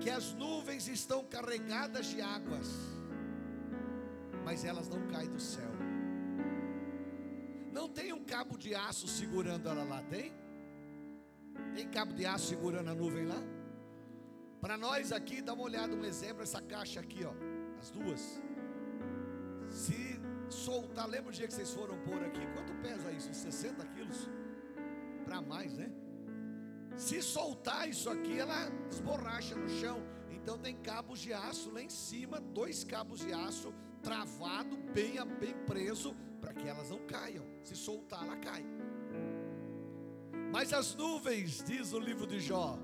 que 0.00 0.08
as 0.08 0.32
nuvens 0.34 0.86
estão 0.86 1.24
carregadas 1.24 2.06
de 2.06 2.20
águas, 2.20 2.68
mas 4.44 4.64
elas 4.64 4.88
não 4.88 5.04
caem 5.08 5.28
do 5.28 5.40
céu. 5.40 5.70
Não 7.72 7.88
tem 7.88 8.12
um 8.12 8.24
cabo 8.24 8.56
de 8.56 8.74
aço 8.74 9.08
segurando 9.08 9.68
ela 9.68 9.82
lá, 9.82 10.02
tem? 10.04 10.32
Tem 11.74 11.88
cabo 11.88 12.12
de 12.12 12.24
aço 12.24 12.46
segurando 12.46 12.88
a 12.88 12.94
nuvem 12.94 13.26
lá? 13.26 13.57
Para 14.60 14.76
nós 14.76 15.12
aqui, 15.12 15.40
dá 15.40 15.52
uma 15.52 15.62
olhada, 15.64 15.94
um 15.94 16.04
exemplo, 16.04 16.42
essa 16.42 16.60
caixa 16.60 17.00
aqui, 17.00 17.24
ó, 17.24 17.32
as 17.78 17.90
duas. 17.90 18.42
Se 19.70 20.20
soltar, 20.48 21.06
lembra 21.08 21.30
o 21.30 21.32
dia 21.32 21.46
que 21.46 21.54
vocês 21.54 21.70
foram 21.70 21.96
pôr 22.00 22.22
aqui? 22.24 22.44
Quanto 22.54 22.72
pesa 22.82 23.12
isso? 23.12 23.32
60 23.32 23.86
quilos? 23.86 24.28
Para 25.24 25.40
mais, 25.40 25.72
né? 25.74 25.90
Se 26.96 27.22
soltar 27.22 27.88
isso 27.88 28.10
aqui, 28.10 28.38
ela 28.38 28.68
desborracha 28.88 29.54
no 29.54 29.68
chão. 29.68 30.02
Então 30.30 30.58
tem 30.58 30.74
cabos 30.76 31.20
de 31.20 31.32
aço 31.32 31.70
lá 31.70 31.82
em 31.82 31.90
cima, 31.90 32.40
dois 32.40 32.82
cabos 32.82 33.20
de 33.20 33.32
aço 33.32 33.72
travado, 34.02 34.76
bem, 34.94 35.14
bem 35.38 35.54
preso, 35.66 36.16
para 36.40 36.52
que 36.52 36.66
elas 36.66 36.90
não 36.90 36.98
caiam. 37.06 37.44
Se 37.62 37.76
soltar, 37.76 38.24
ela 38.24 38.36
cai. 38.36 38.64
Mas 40.50 40.72
as 40.72 40.94
nuvens, 40.94 41.62
diz 41.62 41.92
o 41.92 42.00
livro 42.00 42.26
de 42.26 42.40
Jó, 42.40 42.78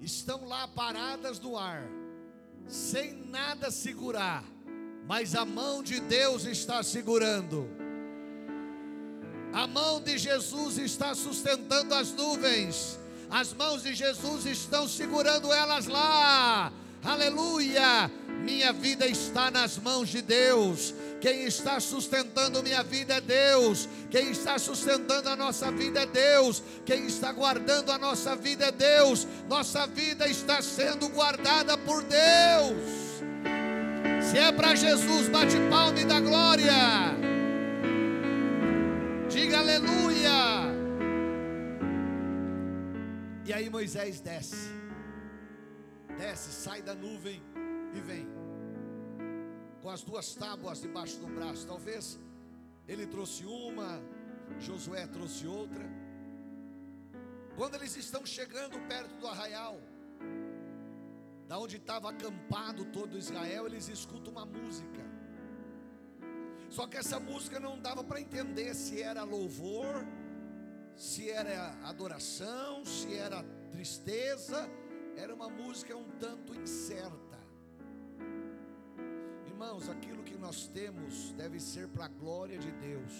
estão 0.00 0.44
lá 0.46 0.68
paradas 0.68 1.40
no 1.40 1.56
ar, 1.56 1.86
sem 2.66 3.14
nada 3.26 3.70
segurar, 3.70 4.44
mas 5.06 5.34
a 5.34 5.44
mão 5.44 5.82
de 5.82 6.00
Deus 6.00 6.44
está 6.44 6.82
segurando. 6.82 7.68
A 9.52 9.66
mão 9.66 10.00
de 10.02 10.18
Jesus 10.18 10.76
está 10.76 11.14
sustentando 11.14 11.94
as 11.94 12.12
nuvens. 12.12 12.98
As 13.30 13.52
mãos 13.52 13.82
de 13.82 13.94
Jesus 13.94 14.44
estão 14.44 14.86
segurando 14.86 15.52
elas 15.52 15.86
lá. 15.86 16.72
Aleluia! 17.06 18.10
Minha 18.42 18.72
vida 18.72 19.06
está 19.06 19.50
nas 19.50 19.78
mãos 19.78 20.08
de 20.08 20.20
Deus. 20.20 20.92
Quem 21.20 21.44
está 21.44 21.78
sustentando 21.80 22.62
minha 22.62 22.82
vida 22.82 23.14
é 23.14 23.20
Deus. 23.20 23.88
Quem 24.10 24.30
está 24.30 24.58
sustentando 24.58 25.28
a 25.28 25.36
nossa 25.36 25.70
vida 25.70 26.02
é 26.02 26.06
Deus. 26.06 26.62
Quem 26.84 27.06
está 27.06 27.32
guardando 27.32 27.90
a 27.90 27.98
nossa 27.98 28.34
vida 28.36 28.66
é 28.66 28.72
Deus. 28.72 29.26
Nossa 29.48 29.86
vida 29.86 30.28
está 30.28 30.60
sendo 30.60 31.08
guardada 31.08 31.78
por 31.78 32.02
Deus. 32.02 32.76
Se 34.30 34.38
é 34.38 34.52
para 34.52 34.74
Jesus, 34.74 35.28
bate 35.28 35.56
palma 35.70 36.00
e 36.00 36.04
dá 36.04 36.20
glória. 36.20 36.72
Diga 39.28 39.58
aleluia. 39.58 40.76
E 43.44 43.52
aí 43.52 43.70
Moisés 43.70 44.20
desce. 44.20 44.75
Desce, 46.18 46.50
sai 46.50 46.82
da 46.82 46.94
nuvem 46.94 47.42
e 47.94 48.00
vem 48.00 48.26
com 49.86 49.90
as 49.90 50.02
duas 50.02 50.34
tábuas 50.34 50.80
debaixo 50.80 51.18
do 51.18 51.28
braço. 51.28 51.66
Talvez 51.66 52.18
ele 52.88 53.06
trouxe 53.06 53.44
uma, 53.44 54.02
Josué 54.58 55.06
trouxe 55.06 55.46
outra. 55.46 55.84
Quando 57.56 57.76
eles 57.76 57.96
estão 57.96 58.26
chegando 58.26 58.78
perto 58.88 59.14
do 59.20 59.26
arraial, 59.26 59.78
da 61.46 61.58
onde 61.58 61.76
estava 61.76 62.10
acampado 62.10 62.84
todo 62.86 63.16
Israel, 63.16 63.66
eles 63.66 63.88
escutam 63.88 64.32
uma 64.32 64.44
música. 64.44 65.04
Só 66.68 66.86
que 66.86 66.96
essa 66.96 67.20
música 67.20 67.60
não 67.60 67.78
dava 67.78 68.02
para 68.02 68.20
entender 68.20 68.74
se 68.74 69.00
era 69.00 69.22
louvor, 69.22 70.04
se 70.96 71.30
era 71.30 71.78
adoração, 71.84 72.84
se 72.84 73.14
era 73.14 73.44
tristeza, 73.70 74.68
era 75.16 75.34
uma 75.34 75.48
música 75.48 75.96
um 75.96 76.08
tanto 76.20 76.54
incerta. 76.54 77.38
Irmãos, 79.46 79.88
aquilo 79.88 80.22
que 80.22 80.36
nós 80.36 80.68
temos 80.68 81.32
deve 81.32 81.58
ser 81.58 81.88
para 81.88 82.04
a 82.04 82.08
glória 82.08 82.58
de 82.58 82.70
Deus. 82.72 83.12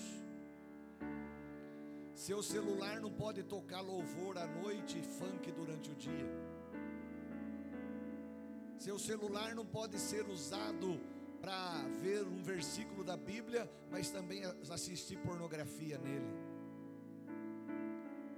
Seu 2.14 2.42
celular 2.42 3.00
não 3.00 3.10
pode 3.10 3.42
tocar 3.42 3.80
louvor 3.80 4.38
à 4.38 4.46
noite 4.46 4.98
e 4.98 5.02
funk 5.02 5.50
durante 5.52 5.90
o 5.90 5.94
dia. 5.94 6.30
Seu 8.78 8.98
celular 8.98 9.54
não 9.54 9.64
pode 9.64 9.98
ser 9.98 10.26
usado 10.28 11.00
para 11.40 11.82
ver 12.00 12.26
um 12.26 12.42
versículo 12.42 13.02
da 13.04 13.16
Bíblia, 13.16 13.70
mas 13.90 14.10
também 14.10 14.42
assistir 14.70 15.18
pornografia 15.18 15.98
nele. 15.98 16.55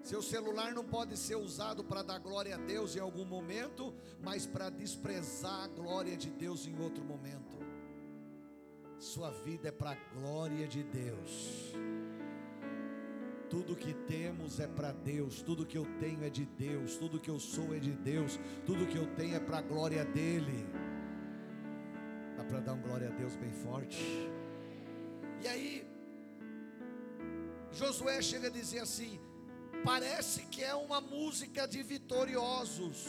Seu 0.02 0.22
celular 0.22 0.72
não 0.72 0.84
pode 0.84 1.16
ser 1.16 1.36
usado 1.36 1.84
para 1.84 2.02
dar 2.02 2.18
glória 2.18 2.54
a 2.54 2.58
Deus 2.58 2.96
em 2.96 3.00
algum 3.00 3.24
momento, 3.24 3.94
mas 4.22 4.46
para 4.46 4.70
desprezar 4.70 5.64
a 5.64 5.68
glória 5.68 6.16
de 6.16 6.30
Deus 6.30 6.66
em 6.66 6.80
outro 6.80 7.04
momento. 7.04 7.58
Sua 8.98 9.30
vida 9.30 9.68
é 9.68 9.72
para 9.72 9.92
a 9.92 10.14
glória 10.14 10.66
de 10.66 10.82
Deus. 10.82 11.74
Tudo 13.48 13.76
que 13.76 13.94
temos 13.94 14.60
é 14.60 14.66
para 14.66 14.92
Deus, 14.92 15.40
tudo 15.40 15.64
que 15.64 15.78
eu 15.78 15.86
tenho 15.98 16.22
é 16.22 16.28
de 16.28 16.44
Deus, 16.44 16.96
tudo 16.96 17.20
que 17.20 17.30
eu 17.30 17.38
sou 17.38 17.74
é 17.74 17.78
de 17.78 17.92
Deus, 17.92 18.38
tudo 18.66 18.86
que 18.86 18.98
eu 18.98 19.06
tenho 19.14 19.36
é 19.36 19.40
para 19.40 19.58
a 19.58 19.62
glória 19.62 20.04
dele. 20.04 20.66
Dá 22.36 22.44
para 22.44 22.60
dar 22.60 22.74
um 22.74 22.82
glória 22.82 23.08
a 23.08 23.12
Deus 23.12 23.36
bem 23.36 23.50
forte. 23.52 23.98
E 25.42 25.48
aí, 25.48 25.86
Josué 27.72 28.20
chega 28.20 28.48
a 28.48 28.50
dizer 28.50 28.80
assim: 28.80 29.18
parece 29.85 30.42
que 30.47 30.62
é 30.62 30.75
uma 30.75 31.00
música 31.00 31.66
de 31.66 31.82
vitoriosos 31.82 33.06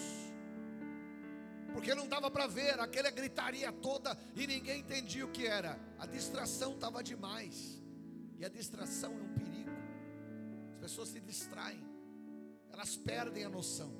porque 1.73 1.93
não 1.95 2.07
dava 2.07 2.29
para 2.29 2.47
ver 2.47 2.79
aquela 2.79 3.09
gritaria 3.09 3.71
toda 3.71 4.17
e 4.35 4.45
ninguém 4.47 4.81
entendia 4.81 5.25
o 5.25 5.31
que 5.31 5.45
era. 5.45 5.79
A 5.97 6.05
distração 6.05 6.73
estava 6.73 7.03
demais, 7.03 7.81
e 8.37 8.45
a 8.45 8.49
distração 8.49 9.11
é 9.13 9.21
um 9.21 9.33
perigo. 9.33 9.71
pessoas 10.79 11.09
se 11.09 11.19
distraem, 11.19 11.83
elas 12.71 12.95
perdem 12.95 13.43
a 13.45 13.49
noção. 13.49 13.91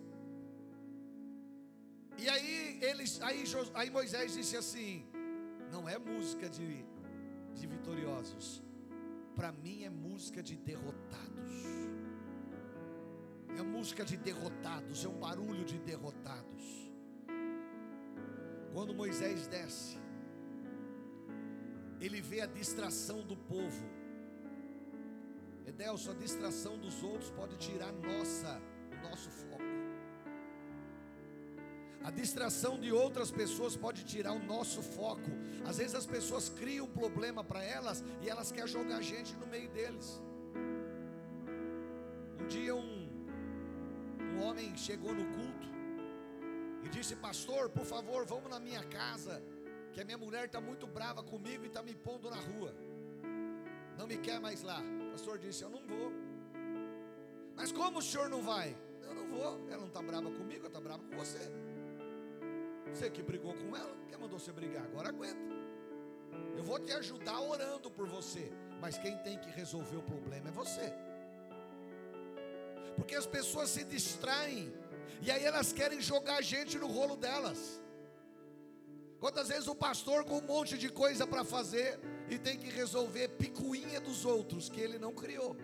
E 2.18 2.28
aí 2.28 2.80
eles, 2.82 3.22
aí, 3.22 3.44
aí 3.76 3.90
Moisés 3.90 4.34
disse 4.34 4.58
assim: 4.58 5.06
não 5.72 5.88
é 5.88 5.98
música 5.98 6.50
de, 6.50 6.86
de 7.54 7.68
vitoriosos, 7.68 8.64
para 9.36 9.52
mim 9.52 9.84
é 9.84 9.90
música 9.90 10.42
de 10.42 10.56
derrotados. 10.56 11.79
É 13.58 13.62
música 13.62 14.06
de 14.06 14.18
derrotados, 14.18 15.04
é 15.04 15.08
um 15.08 15.20
barulho 15.20 15.66
de 15.66 15.78
derrotados. 15.80 16.92
Quando 18.74 18.94
Moisés 18.94 19.48
desce, 19.48 19.98
ele 22.00 22.22
vê 22.22 22.42
a 22.42 22.46
distração 22.46 23.22
do 23.22 23.36
povo. 23.36 23.86
Edelso, 25.66 26.12
a 26.12 26.14
distração 26.14 26.78
dos 26.78 27.04
outros 27.04 27.30
pode 27.32 27.58
tirar 27.58 27.92
nossa, 27.92 28.62
o 28.92 29.10
nosso 29.10 29.30
foco. 29.30 29.50
A 32.04 32.12
distração 32.12 32.80
de 32.80 32.92
outras 32.92 33.30
pessoas 33.30 33.76
pode 33.76 34.04
tirar 34.06 34.32
o 34.32 34.40
nosso 34.40 34.82
foco. 34.82 35.30
Às 35.66 35.78
vezes 35.78 35.96
as 35.96 36.06
pessoas 36.06 36.48
criam 36.50 36.86
um 36.86 36.92
problema 36.92 37.44
para 37.44 37.64
elas 37.64 38.04
e 38.22 38.30
elas 38.30 38.52
querem 38.52 38.68
jogar 38.68 38.98
a 38.98 39.02
gente 39.02 39.36
no 39.36 39.46
meio 39.46 39.70
deles. 39.70 40.22
Chegou 44.90 45.14
no 45.14 45.26
culto 45.38 45.68
e 46.84 46.90
disse: 46.90 47.16
Pastor, 47.16 47.70
por 47.70 47.86
favor, 47.86 48.26
vamos 48.26 48.50
na 48.50 48.60
minha 48.60 48.84
casa 48.84 49.36
que 49.94 50.02
a 50.02 50.06
minha 50.06 50.18
mulher 50.18 50.46
está 50.46 50.60
muito 50.60 50.88
brava 50.88 51.22
comigo 51.22 51.64
e 51.64 51.68
está 51.68 51.84
me 51.84 51.94
pondo 51.94 52.28
na 52.36 52.42
rua. 52.50 52.74
Não 53.98 54.08
me 54.08 54.18
quer 54.18 54.40
mais 54.40 54.64
lá. 54.64 54.80
O 55.08 55.12
pastor 55.12 55.38
disse: 55.38 55.64
Eu 55.64 55.70
não 55.70 55.84
vou. 55.86 56.12
Mas 57.56 57.72
como 57.72 58.00
o 58.00 58.02
senhor 58.02 58.30
não 58.30 58.42
vai? 58.42 58.76
Eu 59.08 59.14
não 59.14 59.28
vou. 59.28 59.52
Ela 59.70 59.82
não 59.82 59.92
está 59.94 60.02
brava 60.02 60.32
comigo, 60.32 60.62
ela 60.62 60.68
está 60.68 60.82
brava 60.82 61.04
com 61.04 61.16
você. 61.16 61.44
Você 62.92 63.12
que 63.12 63.22
brigou 63.22 63.54
com 63.54 63.76
ela, 63.76 63.96
quem 64.08 64.18
mandou 64.18 64.40
você 64.40 64.52
brigar? 64.52 64.86
Agora 64.86 65.10
aguenta. 65.10 65.60
Eu 66.58 66.64
vou 66.64 66.80
te 66.80 66.92
ajudar 66.94 67.40
orando 67.40 67.92
por 67.92 68.08
você. 68.08 68.52
Mas 68.82 68.98
quem 68.98 69.16
tem 69.20 69.38
que 69.38 69.52
resolver 69.52 69.98
o 69.98 70.02
problema 70.02 70.50
é 70.50 70.52
você. 70.52 70.92
Porque 73.00 73.16
as 73.16 73.26
pessoas 73.26 73.70
se 73.70 73.84
distraem. 73.84 74.74
E 75.22 75.32
aí 75.32 75.44
elas 75.44 75.72
querem 75.74 76.02
jogar 76.02 76.38
a 76.38 76.42
gente 76.42 76.78
no 76.78 76.88
rolo 76.88 77.16
delas. 77.16 77.82
Quantas 79.20 79.50
vezes 79.50 79.68
o 79.68 79.76
pastor 79.76 80.24
com 80.24 80.38
um 80.38 80.42
monte 80.42 80.78
de 80.78 80.90
coisa 80.90 81.26
para 81.28 81.44
fazer 81.44 82.00
e 82.30 82.38
tem 82.38 82.58
que 82.58 82.70
resolver 82.70 83.30
picuinha 83.30 84.00
dos 84.00 84.24
outros 84.26 84.70
que 84.70 84.80
ele 84.80 84.98
não 84.98 85.14
criou. 85.14 85.58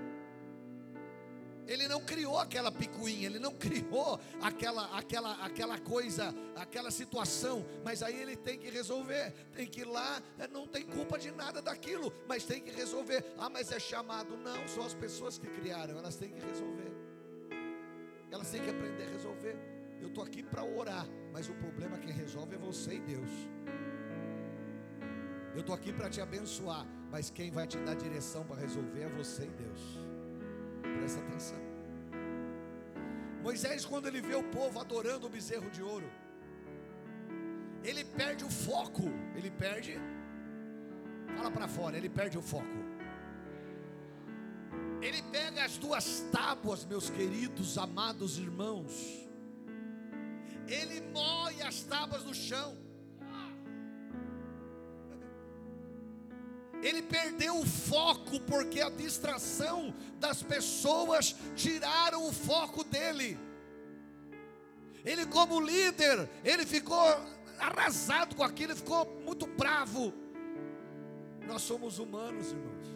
Ele 1.68 1.88
não 1.88 2.00
criou 2.00 2.38
aquela 2.38 2.72
picuinha, 2.72 3.26
ele 3.26 3.40
não 3.40 3.54
criou 3.54 4.20
aquela, 4.42 4.86
aquela, 4.96 5.32
aquela 5.44 5.80
coisa, 5.80 6.34
aquela 6.56 6.92
situação, 6.92 7.66
mas 7.84 8.04
aí 8.04 8.16
ele 8.22 8.36
tem 8.36 8.58
que 8.58 8.70
resolver, 8.70 9.32
tem 9.56 9.66
que 9.66 9.82
ir 9.82 9.86
lá, 9.86 10.22
é, 10.38 10.48
não 10.48 10.68
tem 10.68 10.84
culpa 10.84 11.18
de 11.18 11.32
nada 11.32 11.62
daquilo, 11.62 12.14
mas 12.28 12.44
tem 12.44 12.62
que 12.62 12.70
resolver. 12.70 13.26
Ah, 13.38 13.50
mas 13.50 13.72
é 13.72 13.80
chamado, 13.80 14.38
não, 14.38 14.68
são 14.68 14.86
as 14.86 14.94
pessoas 14.94 15.40
que 15.40 15.48
criaram, 15.48 15.98
elas 15.98 16.16
têm 16.16 16.30
que 16.30 16.46
resolver, 16.46 16.92
elas 18.32 18.50
têm 18.52 18.62
que 18.62 18.70
aprender 18.70 19.04
a 19.04 19.12
resolver. 19.12 19.56
Eu 20.02 20.08
estou 20.10 20.24
aqui 20.24 20.44
para 20.44 20.64
orar, 20.64 21.08
mas 21.32 21.50
o 21.50 21.54
problema 21.54 21.98
quem 21.98 22.12
resolve 22.12 22.56
é 22.56 22.58
você 22.58 22.96
e 22.96 23.00
Deus. 23.00 23.30
Eu 25.54 25.62
estou 25.62 25.74
aqui 25.74 25.94
para 25.94 26.10
te 26.10 26.20
abençoar, 26.20 26.86
mas 27.10 27.30
quem 27.30 27.50
vai 27.50 27.66
te 27.66 27.78
dar 27.80 27.96
direção 27.96 28.46
para 28.46 28.58
resolver 28.58 29.04
é 29.04 29.10
você 29.10 29.44
e 29.44 29.54
Deus. 29.64 29.82
Presta 30.98 31.20
atenção. 31.22 31.58
Moisés, 33.42 33.86
quando 33.86 34.08
ele 34.08 34.22
vê 34.22 34.36
o 34.36 34.44
povo 34.44 34.80
adorando 34.80 35.28
o 35.28 35.30
bezerro 35.30 35.70
de 35.70 35.82
ouro, 35.82 36.10
ele 37.84 38.04
perde 38.04 38.44
o 38.44 38.50
foco. 38.50 39.04
Ele 39.36 39.52
perde. 39.52 40.00
Fala 41.38 41.52
para 41.52 41.68
fora, 41.68 41.98
ele 41.98 42.10
perde 42.10 42.38
o 42.38 42.42
foco. 42.42 42.85
Ele 45.06 45.22
pega 45.32 45.64
as 45.64 45.78
duas 45.78 46.24
tábuas, 46.32 46.84
meus 46.86 47.10
queridos, 47.10 47.78
amados 47.78 48.40
irmãos 48.40 49.26
ele 50.68 51.02
moe 51.14 51.62
as 51.62 51.84
tábuas 51.84 52.24
no 52.24 52.34
chão. 52.34 52.78
Ele 56.82 57.02
perdeu 57.02 57.58
o 57.60 57.66
foco 57.66 58.40
porque 58.42 58.82
a 58.82 58.90
distração 58.90 59.94
das 60.20 60.44
pessoas 60.44 61.36
tiraram 61.56 62.28
o 62.28 62.34
foco 62.34 62.84
dele. 62.84 63.40
Ele 65.04 65.26
como 65.26 65.60
líder, 65.60 66.30
ele 66.44 66.66
ficou 66.66 67.00
arrasado 67.60 68.36
com 68.36 68.44
aquilo, 68.44 68.76
ficou 68.76 69.06
muito 69.24 69.48
bravo. 69.48 70.14
Nós 71.48 71.62
somos 71.62 72.00
humanos, 72.00 72.52
irmãos. 72.52 72.95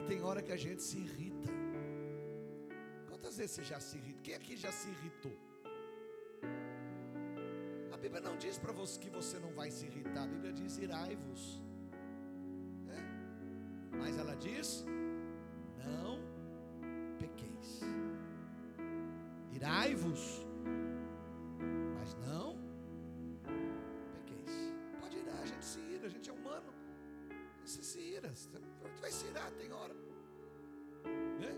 E 0.00 0.08
tem 0.08 0.22
hora 0.22 0.42
que 0.42 0.52
a 0.52 0.56
gente 0.56 0.82
se 0.82 0.98
irrita. 0.98 1.52
Quantas 3.08 3.36
vezes 3.36 3.52
você 3.56 3.64
já 3.64 3.78
se 3.78 3.96
irrita? 3.98 4.20
Quem 4.22 4.34
aqui 4.34 4.56
já 4.56 4.72
se 4.72 4.88
irritou? 4.88 5.36
Bíblia 8.00 8.22
não 8.22 8.36
diz 8.38 8.58
para 8.58 8.72
você 8.72 8.98
que 8.98 9.10
você 9.10 9.38
não 9.38 9.52
vai 9.52 9.70
se 9.70 9.84
irritar, 9.86 10.22
a 10.24 10.26
Bíblia 10.26 10.52
diz 10.52 10.78
irai-vos. 10.78 11.62
É. 12.88 13.96
Mas 13.96 14.18
ela 14.18 14.34
diz: 14.34 14.84
não 15.84 16.18
pequeis. 17.18 17.82
Irai-vos, 19.52 20.22
mas 21.98 22.14
não 22.26 22.56
pequeis. 24.14 24.54
Pode 25.00 25.18
irar, 25.18 25.40
a 25.42 25.46
gente 25.46 25.64
se 25.64 25.80
ira, 25.80 26.06
a 26.06 26.10
gente 26.10 26.30
é 26.30 26.32
humano. 26.32 26.79
Você 27.70 27.84
se 27.84 28.00
ira, 28.00 28.28
você 28.34 28.48
vai 29.00 29.12
se 29.12 29.24
irar, 29.26 29.48
tem 29.52 29.72
hora. 29.72 29.94
É? 31.48 31.52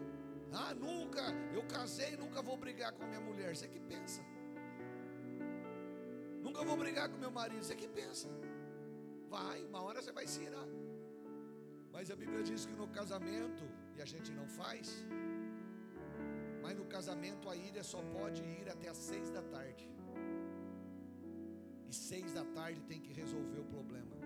Ah, 0.53 0.75
nunca, 0.75 1.23
eu 1.55 1.63
casei, 1.67 2.19
nunca 2.19 2.43
vou 2.43 2.55
brigar 2.65 2.93
com 2.93 3.03
a 3.05 3.07
minha 3.07 3.21
mulher. 3.29 3.57
Você 3.57 3.67
que 3.67 3.81
pensa. 3.81 4.21
Nunca 6.43 6.63
vou 6.63 6.77
brigar 6.77 7.09
com 7.09 7.17
meu 7.17 7.31
marido. 7.31 7.65
Você 7.65 7.75
que 7.75 7.89
pensa? 7.89 8.29
Vai, 9.31 9.65
uma 9.65 9.81
hora 9.81 10.03
você 10.03 10.13
vai 10.13 10.27
se 10.27 10.43
irar. 10.43 10.69
Mas 11.91 12.11
a 12.11 12.17
Bíblia 12.23 12.43
diz 12.43 12.67
que 12.67 12.75
no 12.75 12.89
casamento, 12.89 13.65
e 13.97 14.03
a 14.03 14.05
gente 14.05 14.31
não 14.33 14.47
faz, 14.47 15.07
mas 16.61 16.77
no 16.77 16.85
casamento 16.85 17.49
a 17.49 17.57
ira 17.57 17.83
só 17.83 18.03
pode 18.19 18.43
ir 18.43 18.69
até 18.69 18.89
as 18.91 18.99
seis 18.99 19.31
da 19.31 19.41
tarde. 19.41 19.89
E 21.89 21.95
seis 21.95 22.35
da 22.35 22.45
tarde 22.45 22.83
tem 22.83 23.01
que 23.01 23.15
resolver 23.15 23.61
o 23.61 23.65
problema. 23.65 24.23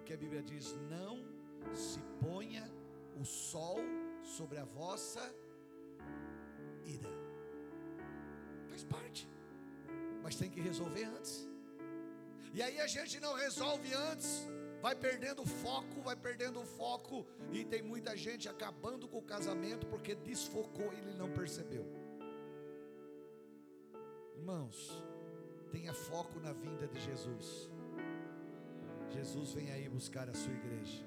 Porque 0.00 0.14
a 0.14 0.16
Bíblia 0.16 0.42
diz: 0.42 0.74
não 0.88 1.16
se 1.74 2.00
ponha 2.20 2.64
o 3.20 3.24
sol 3.24 3.78
sobre 4.36 4.58
a 4.58 4.64
vossa 4.64 5.22
ira. 6.84 7.10
Faz 8.68 8.84
parte 8.84 9.28
mas 10.22 10.36
tem 10.36 10.50
que 10.50 10.60
resolver 10.60 11.04
antes. 11.04 11.48
E 12.52 12.62
aí 12.62 12.80
a 12.80 12.86
gente 12.86 13.18
não 13.20 13.34
resolve 13.34 13.92
antes, 13.94 14.46
vai 14.80 14.94
perdendo 14.94 15.44
foco, 15.44 16.00
vai 16.02 16.16
perdendo 16.16 16.62
foco, 16.64 17.26
e 17.52 17.64
tem 17.64 17.82
muita 17.82 18.16
gente 18.16 18.48
acabando 18.48 19.08
com 19.08 19.18
o 19.18 19.22
casamento 19.22 19.86
porque 19.86 20.14
desfocou 20.14 20.92
e 20.92 20.98
ele 20.98 21.14
não 21.14 21.30
percebeu. 21.30 21.86
Irmãos, 24.36 25.02
tenha 25.70 25.92
foco 25.92 26.40
na 26.40 26.52
vinda 26.52 26.88
de 26.88 27.00
Jesus. 27.00 27.68
Jesus 29.10 29.52
vem 29.52 29.70
aí 29.72 29.88
buscar 29.88 30.28
a 30.28 30.34
sua 30.34 30.52
igreja. 30.52 31.04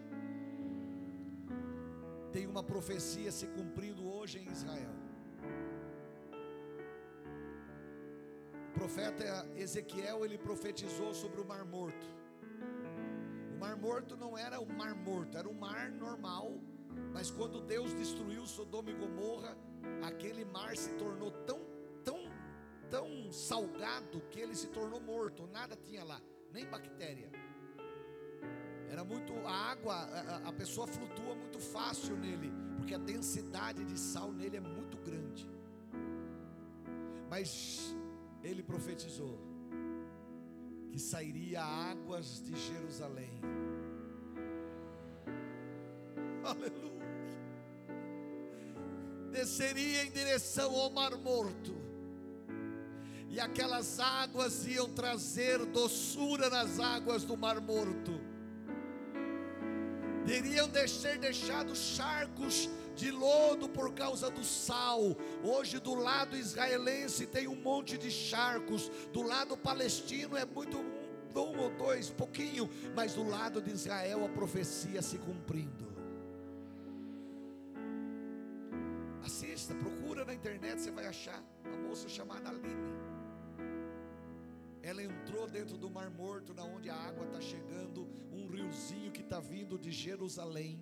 Tem 2.32 2.46
uma 2.48 2.64
profecia 2.64 3.32
se 3.32 3.48
cumprindo 3.48 4.06
hoje 4.08 4.40
em 4.40 4.52
Israel. 4.52 5.04
profeta 8.84 9.48
Ezequiel 9.56 10.26
ele 10.26 10.38
profetizou 10.38 11.14
sobre 11.14 11.40
o 11.40 11.46
Mar 11.46 11.64
Morto. 11.64 12.06
O 13.56 13.58
Mar 13.58 13.78
Morto 13.78 14.18
não 14.18 14.38
era 14.38 14.60
o 14.60 14.66
Mar 14.66 14.94
Morto, 14.94 15.38
era 15.38 15.48
um 15.48 15.54
mar 15.54 15.90
normal, 15.90 16.60
mas 17.14 17.32
quando 17.32 17.62
Deus 17.62 17.94
destruiu 17.94 18.46
Sodoma 18.46 18.90
e 18.90 18.94
Gomorra, 18.94 19.58
aquele 20.04 20.44
mar 20.44 20.76
se 20.76 20.92
tornou 20.96 21.32
tão, 21.32 21.62
tão, 22.04 22.20
tão 22.90 23.32
salgado 23.32 24.20
que 24.30 24.40
ele 24.40 24.54
se 24.54 24.68
tornou 24.68 25.00
morto, 25.00 25.48
nada 25.48 25.78
tinha 25.78 26.04
lá, 26.04 26.22
nem 26.52 26.66
bactéria. 26.66 27.32
Era 28.94 29.04
muito 29.04 29.34
a 29.48 29.72
água, 29.72 29.96
a, 29.96 30.50
a 30.50 30.54
pessoa 30.54 30.86
flutua 30.86 31.34
muito 31.34 31.58
fácil 31.60 32.16
nele, 32.16 32.54
porque 32.78 32.94
a 32.94 33.00
densidade 33.00 33.84
de 33.84 34.00
sal 34.00 34.32
nele 34.32 34.58
é 34.58 34.60
muito 34.60 34.98
grande. 34.98 35.50
Mas 37.28 37.96
ele 38.44 38.62
profetizou 38.62 39.40
que 40.92 41.00
sairia 41.00 41.64
águas 41.64 42.40
de 42.44 42.56
Jerusalém. 42.56 43.42
Aleluia. 46.46 46.94
desceria 49.32 50.04
em 50.04 50.12
direção 50.12 50.72
ao 50.76 50.92
Mar 50.92 51.18
Morto. 51.18 51.74
E 53.28 53.40
aquelas 53.40 54.00
águas 54.00 54.68
iam 54.68 54.88
trazer 54.94 55.66
doçura 55.66 56.48
nas 56.48 56.80
águas 56.80 57.24
do 57.24 57.36
Mar 57.36 57.60
Morto. 57.60 58.23
Teriam 60.26 60.68
de 60.68 60.88
ser 60.88 61.18
deixados 61.18 61.78
charcos 61.78 62.70
de 62.96 63.12
lodo 63.12 63.68
por 63.68 63.94
causa 63.94 64.30
do 64.30 64.44
sal. 64.44 65.16
Hoje, 65.44 65.80
do 65.80 65.96
lado 65.96 66.36
israelense, 66.38 67.26
tem 67.26 67.48
um 67.48 67.56
monte 67.56 67.98
de 67.98 68.10
charcos, 68.10 68.90
do 69.12 69.22
lado 69.22 69.58
palestino 69.58 70.38
é 70.38 70.46
muito 70.46 70.78
um 71.36 71.60
ou 71.60 71.70
dois, 71.72 72.10
pouquinho, 72.10 72.70
mas 72.96 73.14
do 73.16 73.28
lado 73.28 73.62
de 73.62 73.72
Israel 73.72 74.24
a 74.24 74.30
profecia 74.30 75.02
se 75.02 75.18
cumprindo. 75.18 75.92
Assista, 79.26 79.74
procura 79.76 80.26
na 80.26 80.34
internet, 80.34 80.82
você 80.82 80.92
vai 80.92 81.08
achar 81.08 81.42
uma 81.66 81.88
moça 81.88 82.08
chamada 82.08 82.50
Aline. 82.50 83.13
Ela 84.84 85.02
entrou 85.02 85.48
dentro 85.48 85.78
do 85.78 85.90
Mar 85.90 86.10
Morto, 86.10 86.54
na 86.54 86.64
onde 86.66 86.90
a 86.90 86.96
água 86.96 87.26
está 87.26 87.40
chegando, 87.40 88.06
um 88.34 88.48
riozinho 88.48 89.14
que 89.14 89.22
está 89.22 89.40
vindo 89.40 89.80
de 89.80 89.92
Jerusalém. 89.92 90.78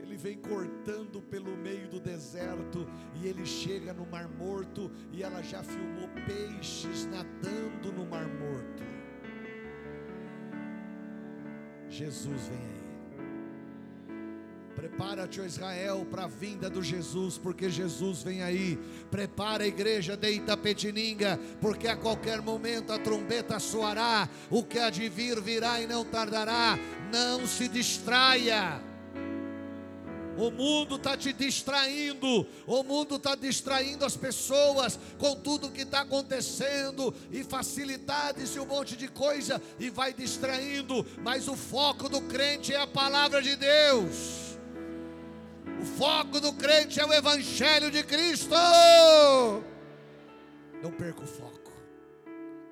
Ele 0.00 0.16
vem 0.16 0.38
cortando 0.38 1.20
pelo 1.20 1.54
meio 1.58 1.90
do 1.90 2.00
deserto 2.00 2.86
e 3.16 3.26
ele 3.26 3.44
chega 3.44 3.92
no 3.92 4.06
Mar 4.06 4.26
Morto 4.28 4.90
e 5.12 5.22
ela 5.22 5.42
já 5.42 5.62
filmou 5.62 6.08
peixes 6.26 7.04
nadando 7.04 7.92
no 7.92 8.06
Mar 8.06 8.26
Morto. 8.26 8.82
Jesus 11.90 12.48
vem 12.48 12.58
aí. 12.58 12.77
Prepara-te, 14.78 15.40
Israel, 15.40 16.06
para 16.08 16.24
a 16.24 16.28
vinda 16.28 16.70
do 16.70 16.80
Jesus, 16.84 17.36
porque 17.36 17.68
Jesus 17.68 18.22
vem 18.22 18.44
aí. 18.44 18.78
Prepara 19.10 19.64
a 19.64 19.66
igreja 19.66 20.16
de 20.16 20.30
Itapetininga, 20.30 21.36
porque 21.60 21.88
a 21.88 21.96
qualquer 21.96 22.40
momento 22.40 22.92
a 22.92 22.98
trombeta 22.98 23.58
soará. 23.58 24.28
O 24.48 24.62
que 24.62 24.78
há 24.78 24.88
de 24.88 25.08
vir 25.08 25.40
virá 25.40 25.80
e 25.80 25.86
não 25.88 26.04
tardará. 26.04 26.78
Não 27.12 27.44
se 27.44 27.66
distraia. 27.66 28.80
O 30.36 30.52
mundo 30.52 30.94
está 30.94 31.16
te 31.16 31.32
distraindo, 31.32 32.46
o 32.64 32.84
mundo 32.84 33.16
está 33.16 33.34
distraindo 33.34 34.04
as 34.04 34.16
pessoas 34.16 34.96
com 35.18 35.34
tudo 35.34 35.72
que 35.72 35.82
está 35.82 36.02
acontecendo 36.02 37.12
e 37.32 37.42
facilidades 37.42 38.54
e 38.54 38.60
um 38.60 38.66
monte 38.66 38.96
de 38.96 39.08
coisa 39.08 39.60
e 39.80 39.90
vai 39.90 40.14
distraindo, 40.14 41.04
mas 41.24 41.48
o 41.48 41.56
foco 41.56 42.08
do 42.08 42.20
crente 42.20 42.72
é 42.72 42.80
a 42.80 42.86
palavra 42.86 43.42
de 43.42 43.56
Deus. 43.56 44.47
O 45.80 45.84
foco 45.84 46.40
do 46.40 46.52
crente 46.54 46.98
é 46.98 47.06
o 47.06 47.12
Evangelho 47.12 47.88
de 47.88 48.02
Cristo. 48.02 48.54
Não 50.82 50.90
perca 50.90 51.22
o 51.22 51.26
foco. 51.26 51.72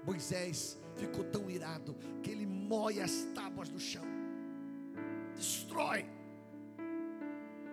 Moisés 0.05 0.77
ficou 0.97 1.25
tão 1.25 1.49
irado 1.49 1.95
que 2.21 2.31
ele 2.31 2.47
moe 2.47 3.01
as 3.01 3.25
tábuas 3.33 3.69
do 3.69 3.79
chão, 3.79 4.05
destrói. 5.37 6.05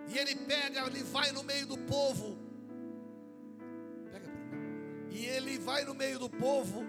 E 0.06 0.18
ele 0.18 0.36
pega, 0.36 0.86
ele 0.86 1.02
vai 1.02 1.32
no 1.32 1.42
meio 1.42 1.66
do 1.66 1.78
povo. 1.78 2.38
Pega 4.12 4.28
para 4.28 4.56
mim. 4.56 5.08
E 5.10 5.26
ele 5.26 5.58
vai 5.58 5.84
no 5.84 5.94
meio 5.94 6.18
do 6.18 6.30
povo. 6.30 6.84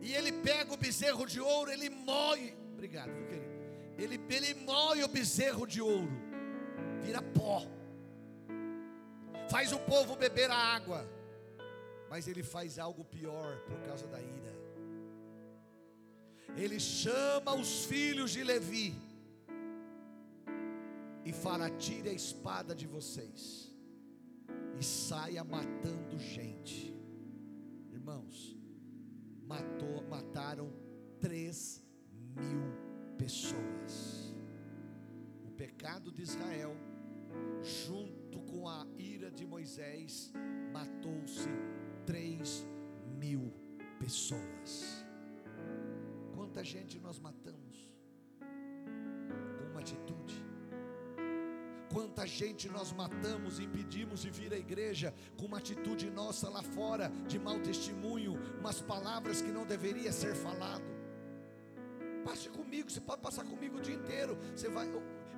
E 0.00 0.14
ele 0.14 0.30
pega 0.30 0.72
o 0.72 0.76
bezerro 0.76 1.26
de 1.26 1.40
ouro, 1.40 1.72
ele 1.72 1.90
moe. 1.90 2.56
Obrigado, 2.74 3.08
meu 3.08 3.26
querido. 3.26 3.58
Ele, 3.96 4.20
ele 4.30 4.54
moe 4.54 5.02
o 5.02 5.08
bezerro 5.08 5.66
de 5.66 5.82
ouro 5.82 6.27
vira 7.04 7.22
pó. 7.22 7.62
Faz 9.50 9.72
o 9.72 9.78
povo 9.78 10.16
beber 10.16 10.50
a 10.50 10.56
água, 10.56 11.08
mas 12.10 12.28
ele 12.28 12.42
faz 12.42 12.78
algo 12.78 13.04
pior 13.04 13.58
por 13.66 13.78
causa 13.86 14.06
da 14.06 14.20
ira. 14.20 14.58
Ele 16.56 16.80
chama 16.80 17.54
os 17.54 17.84
filhos 17.84 18.30
de 18.32 18.42
Levi 18.42 18.94
e 21.24 21.32
fala: 21.32 21.70
tire 21.70 22.08
a 22.08 22.12
espada 22.12 22.74
de 22.74 22.86
vocês 22.86 23.72
e 24.78 24.84
saia 24.84 25.44
matando 25.44 26.18
gente. 26.18 26.94
Irmãos, 27.90 28.56
matou, 29.46 30.02
mataram 30.08 30.72
três 31.20 31.82
mil 32.34 32.62
pessoas. 33.16 34.34
O 35.46 35.50
pecado 35.50 36.10
de 36.12 36.22
Israel 36.22 36.76
junto 37.62 38.40
com 38.40 38.68
a 38.68 38.86
ira 38.98 39.30
de 39.30 39.46
Moisés, 39.46 40.32
matou-se 40.72 41.48
três 42.06 42.66
mil 43.18 43.52
pessoas. 43.98 45.04
Quanta 46.34 46.64
gente 46.64 46.98
nós 46.98 47.18
matamos 47.18 47.90
com 49.58 49.70
uma 49.70 49.80
atitude? 49.80 50.44
Quanta 51.92 52.26
gente 52.26 52.68
nós 52.68 52.92
matamos, 52.92 53.58
impedimos 53.58 54.20
de 54.20 54.30
vir 54.30 54.52
à 54.52 54.58
igreja 54.58 55.14
com 55.36 55.46
uma 55.46 55.58
atitude 55.58 56.10
nossa 56.10 56.48
lá 56.48 56.62
fora, 56.62 57.10
de 57.26 57.38
mau 57.38 57.58
testemunho, 57.60 58.38
umas 58.58 58.80
palavras 58.80 59.40
que 59.40 59.50
não 59.50 59.66
deveria 59.66 60.12
ser 60.12 60.34
falado. 60.34 60.97
Passe 62.28 62.50
comigo, 62.50 62.90
você 62.90 63.00
pode 63.00 63.22
passar 63.22 63.42
comigo 63.44 63.78
o 63.78 63.80
dia 63.80 63.94
inteiro. 63.94 64.36
Você 64.54 64.68
vai, 64.68 64.86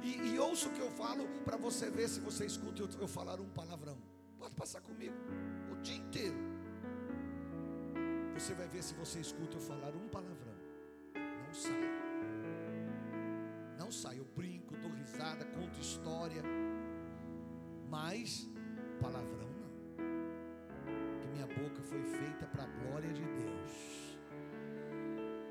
e, 0.03 0.33
e 0.33 0.39
ouça 0.41 0.69
o 0.69 0.73
que 0.73 0.81
eu 0.81 0.91
falo 0.91 1.25
para 1.45 1.57
você 1.57 1.89
ver 1.89 2.09
se 2.09 2.19
você 2.19 2.45
escuta 2.45 2.83
eu, 2.83 2.89
eu 3.01 3.07
falar 3.07 3.41
um 3.41 3.49
palavrão. 3.49 3.97
Pode 4.37 4.57
passar 4.57 4.81
comigo 4.81 5.15
o 5.71 5.77
dia 5.77 5.97
inteiro. 5.97 6.35
Você 8.35 8.55
vai 8.55 8.67
ver 8.67 8.83
se 8.83 8.95
você 8.95 9.21
escuta 9.21 9.57
eu 9.57 9.61
falar 9.61 9.95
um 9.95 10.09
palavrão. 10.09 10.57
Não 11.15 11.55
sai. 11.55 11.91
Não 13.79 13.93
sai. 13.93 14.19
Eu 14.19 14.25
brinco, 14.25 14.77
dou 14.79 14.91
risada, 14.91 15.45
conto 15.45 15.79
história. 15.79 16.43
Mas 17.89 18.49
palavrão 19.01 19.49
não. 19.63 21.21
Que 21.21 21.29
minha 21.29 21.47
boca 21.47 21.83
foi 21.83 22.03
feita 22.03 22.47
para 22.47 22.65
a 22.65 22.67
glória 22.67 23.13
de 23.13 23.23
Deus. 23.23 24.00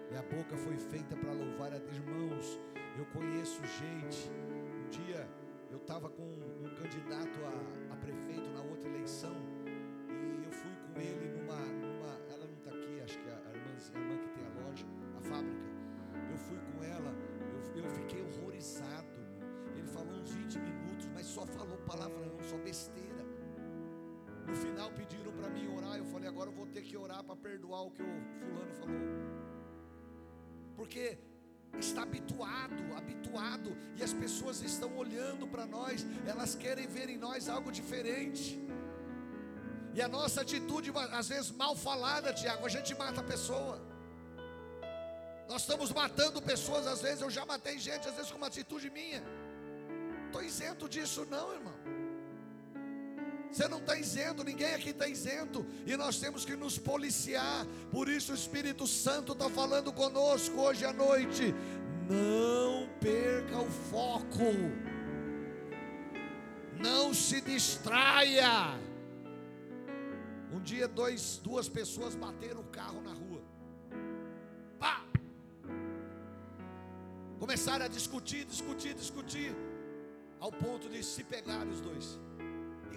Minha 0.10 0.24
boca 0.24 0.58
foi 0.58 0.76
feita 0.76 1.16
para 1.16 1.32
louvar 1.32 1.72
a 1.72 1.78
Deus. 1.78 1.98
Irmãos, 1.98 2.60
eu 2.98 3.06
conheço 3.14 3.62
gente. 3.64 4.32
Um 4.32 4.90
dia 4.90 5.30
eu 5.70 5.78
estava 5.78 6.10
com 6.10 6.24
um 6.24 6.76
candidato 6.82 7.38
a, 7.46 7.94
a, 7.94 7.96
prefeito 7.98 8.50
na 8.50 8.62
outra 8.64 8.90
eleição 8.90 9.36
e 10.10 10.44
eu 10.44 10.52
fui 10.52 10.72
com 10.88 11.00
ele 11.00 11.30
numa, 11.38 11.56
numa 11.58 12.18
ela 12.28 12.48
não 12.48 12.56
está 12.58 12.72
aqui, 12.72 13.00
acho 13.04 13.20
que 13.20 13.30
é 13.30 13.34
a 13.34 13.56
irmã, 13.56 13.72
a 13.94 14.00
irmã 14.00 14.18
que 14.18 14.30
tem 14.30 14.46
a 14.46 14.66
loja, 14.66 14.86
a 15.16 15.22
fábrica. 15.22 15.70
Eu 16.32 16.38
fui 16.38 16.58
com 16.58 16.84
ela, 16.84 17.14
eu, 17.76 17.84
eu 17.84 17.90
fiquei 17.92 18.24
horrorizado. 18.24 19.08
Ele 19.78 19.88
falou 19.88 20.14
uns 20.14 20.32
20 20.32 20.58
minutos, 20.58 21.08
mas 21.14 21.28
só 21.28 21.46
falou 21.46 21.78
palavrão, 21.86 22.36
só 22.50 22.58
besteira. 22.58 23.24
No 24.48 24.56
final 24.56 24.92
pediram 24.94 25.32
para 25.34 25.50
mim 25.52 25.68
orar, 25.68 25.98
eu 25.98 26.06
falei, 26.06 26.28
agora 26.28 26.50
eu 26.50 26.54
vou 26.54 26.66
ter 26.66 26.82
que 26.82 26.98
orar 26.98 27.24
para 27.24 27.36
perdoar 27.36 27.84
o 27.84 27.92
que 27.92 28.02
o 28.02 28.22
fulano 28.40 28.74
falou. 28.74 29.29
Porque 30.80 31.18
está 31.78 32.04
habituado, 32.04 32.82
habituado, 32.96 33.76
e 33.98 34.02
as 34.02 34.14
pessoas 34.14 34.62
estão 34.62 34.92
olhando 34.98 35.46
para 35.46 35.66
nós, 35.66 36.06
elas 36.26 36.56
querem 36.56 36.88
ver 36.88 37.10
em 37.10 37.18
nós 37.18 37.50
algo 37.50 37.70
diferente. 37.70 38.58
E 39.94 40.02
a 40.02 40.08
nossa 40.08 40.40
atitude, 40.40 40.90
às 41.12 41.28
vezes 41.28 41.52
mal 41.52 41.76
falada, 41.76 42.34
Tiago, 42.34 42.66
a 42.66 42.70
gente 42.70 42.96
mata 42.96 43.20
a 43.20 43.24
pessoa. 43.24 43.78
Nós 45.50 45.62
estamos 45.64 45.92
matando 45.92 46.42
pessoas, 46.42 46.88
às 46.88 47.02
vezes 47.02 47.22
eu 47.22 47.30
já 47.30 47.46
matei 47.46 47.78
gente, 47.78 48.08
às 48.08 48.16
vezes 48.16 48.32
com 48.32 48.38
uma 48.38 48.48
atitude 48.48 48.90
minha. 48.90 49.22
Estou 50.28 50.42
isento 50.42 50.88
disso, 50.88 51.28
não, 51.30 51.52
irmão. 51.52 51.76
Você 53.52 53.68
não 53.68 53.80
está 53.80 53.98
isento, 53.98 54.44
ninguém 54.44 54.74
aqui 54.76 54.90
está 54.90 55.08
isento, 55.08 55.66
e 55.86 55.98
nós 55.98 56.20
temos 56.20 56.46
que 56.46 56.56
nos 56.56 56.78
policiar. 56.78 57.66
Por 57.92 58.08
isso 58.08 58.32
o 58.32 58.36
Espírito 58.36 58.86
Santo 58.86 59.34
está 59.34 59.50
falando 59.50 59.92
conosco 59.92 60.62
hoje 60.62 60.86
à 60.86 60.94
noite. 60.94 61.54
Não 62.08 62.88
perca 63.00 63.60
o 63.60 63.70
foco, 63.70 64.54
não 66.80 67.14
se 67.14 67.42
distraia. 67.42 68.80
Um 70.52 70.60
dia 70.60 70.88
dois, 70.88 71.40
duas 71.44 71.68
pessoas 71.68 72.16
bateram 72.16 72.62
o 72.62 72.66
carro 72.66 73.02
na 73.02 73.14
rua. 73.14 73.42
Pá! 74.80 75.04
Começaram 77.40 77.86
a 77.86 77.88
discutir, 77.88 78.46
discutir, 78.46 78.94
discutir, 78.94 79.56
ao 80.40 80.52
ponto 80.52 80.90
de 80.90 81.04
se 81.04 81.24
pegar 81.24 81.68
os 81.68 81.82
dois 81.82 82.20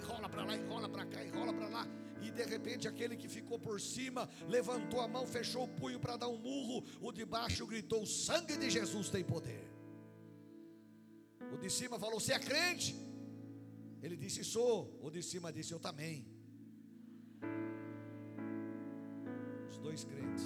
enrola 0.03 0.29
para 0.29 0.43
lá, 0.43 0.57
enrola 0.57 0.89
para 0.89 1.05
cá, 1.05 1.25
enrola 1.25 1.53
para 1.53 1.67
lá. 1.69 1.87
E 2.21 2.31
de 2.31 2.43
repente 2.43 2.87
aquele 2.87 3.15
que 3.15 3.27
ficou 3.27 3.57
por 3.59 3.79
cima 3.79 4.29
levantou 4.47 4.99
a 5.01 5.07
mão, 5.07 5.25
fechou 5.25 5.63
o 5.63 5.67
punho 5.67 5.99
para 5.99 6.17
dar 6.17 6.27
um 6.27 6.37
murro. 6.37 6.83
O 7.01 7.11
de 7.11 7.25
baixo 7.25 7.65
gritou: 7.65 8.03
O 8.03 8.07
sangue 8.07 8.57
de 8.57 8.69
Jesus 8.69 9.09
tem 9.09 9.23
poder. 9.23 9.65
O 11.53 11.57
de 11.57 11.69
cima 11.69 11.99
falou: 11.99 12.19
Você 12.19 12.33
é 12.33 12.39
crente? 12.39 12.95
Ele 14.01 14.15
disse: 14.15 14.43
Sou. 14.43 14.99
O 15.01 15.09
de 15.09 15.23
cima 15.23 15.51
disse: 15.51 15.73
Eu 15.73 15.79
também. 15.79 16.25
Os 19.69 19.77
dois 19.79 20.03
crentes 20.03 20.45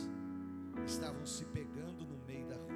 estavam 0.85 1.25
se 1.25 1.45
pegando 1.45 2.05
no 2.05 2.17
meio 2.25 2.47
da 2.47 2.55
rua. 2.55 2.67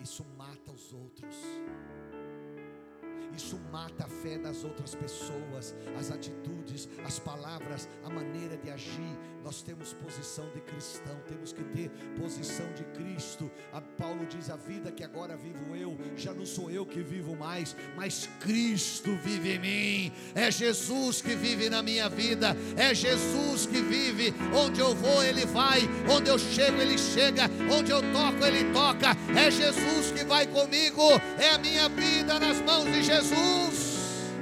Isso 0.00 0.24
mata 0.36 0.72
os 0.72 0.92
outros. 0.92 1.36
Isso 3.36 3.58
mata 3.70 4.04
a 4.04 4.08
fé 4.08 4.38
das 4.38 4.62
outras 4.64 4.94
pessoas, 4.94 5.74
as 5.98 6.10
atitudes, 6.10 6.88
as 7.04 7.18
palavras, 7.18 7.88
a 8.04 8.10
maneira 8.10 8.56
de 8.56 8.70
agir. 8.70 9.18
Nós 9.42 9.62
temos 9.62 9.92
posição 9.92 10.48
de 10.50 10.60
cristão, 10.60 11.18
temos 11.26 11.52
que 11.52 11.64
ter 11.64 11.90
posição 12.20 12.70
de 12.74 12.84
Cristo. 12.84 13.50
A 13.72 13.80
Paulo 13.80 14.24
diz: 14.26 14.50
a 14.50 14.56
vida 14.56 14.92
que 14.92 15.02
agora 15.02 15.36
vivo 15.36 15.74
eu, 15.74 15.96
já 16.16 16.32
não 16.32 16.46
sou 16.46 16.70
eu 16.70 16.86
que 16.86 17.00
vivo 17.02 17.34
mais, 17.34 17.74
mas 17.96 18.28
Cristo 18.40 19.16
vive 19.16 19.54
em 19.54 19.58
mim. 19.58 20.12
É 20.34 20.50
Jesus 20.50 21.20
que 21.20 21.34
vive 21.34 21.68
na 21.68 21.82
minha 21.82 22.08
vida, 22.08 22.56
é 22.76 22.94
Jesus 22.94 23.66
que 23.66 23.80
vive. 23.80 24.32
Onde 24.54 24.80
eu 24.80 24.94
vou, 24.94 25.24
Ele 25.24 25.46
vai, 25.46 25.80
onde 26.08 26.30
eu 26.30 26.38
chego, 26.38 26.80
Ele 26.80 26.98
chega, 26.98 27.44
onde 27.76 27.90
eu 27.90 28.00
toco, 28.12 28.44
Ele 28.44 28.72
toca. 28.72 29.16
É 29.36 29.50
Jesus 29.50 30.12
que 30.12 30.24
vai 30.24 30.46
comigo, 30.46 31.02
é 31.38 31.50
a 31.50 31.58
minha 31.58 31.88
vida 31.88 32.38
nas 32.38 32.60
mãos 32.60 32.84
de 32.84 33.02
Jesus. 33.02 33.21
Jesus. 33.22 34.32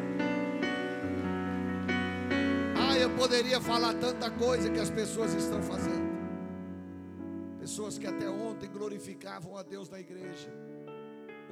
Ah, 2.76 2.96
eu 2.96 3.10
poderia 3.10 3.60
falar 3.60 3.92
tanta 3.94 4.30
coisa 4.30 4.70
que 4.70 4.80
as 4.80 4.90
pessoas 4.90 5.34
estão 5.34 5.62
fazendo. 5.62 6.10
Pessoas 7.58 7.98
que 7.98 8.06
até 8.06 8.28
ontem 8.28 8.70
glorificavam 8.70 9.56
a 9.56 9.62
Deus 9.62 9.90
na 9.90 10.00
igreja, 10.00 10.50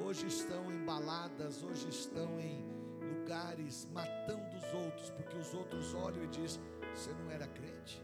hoje 0.03 0.27
estão 0.27 0.73
embaladas, 0.73 1.63
hoje 1.63 1.89
estão 1.91 2.41
em 2.41 2.65
lugares 3.03 3.87
matando 3.93 4.57
os 4.57 4.73
outros, 4.73 5.11
porque 5.11 5.37
os 5.37 5.53
outros 5.53 5.95
olham 5.95 6.25
e 6.25 6.29
dizem: 6.29 6.63
Você 6.95 7.11
não 7.13 7.31
era 7.31 7.47
crente? 7.47 8.03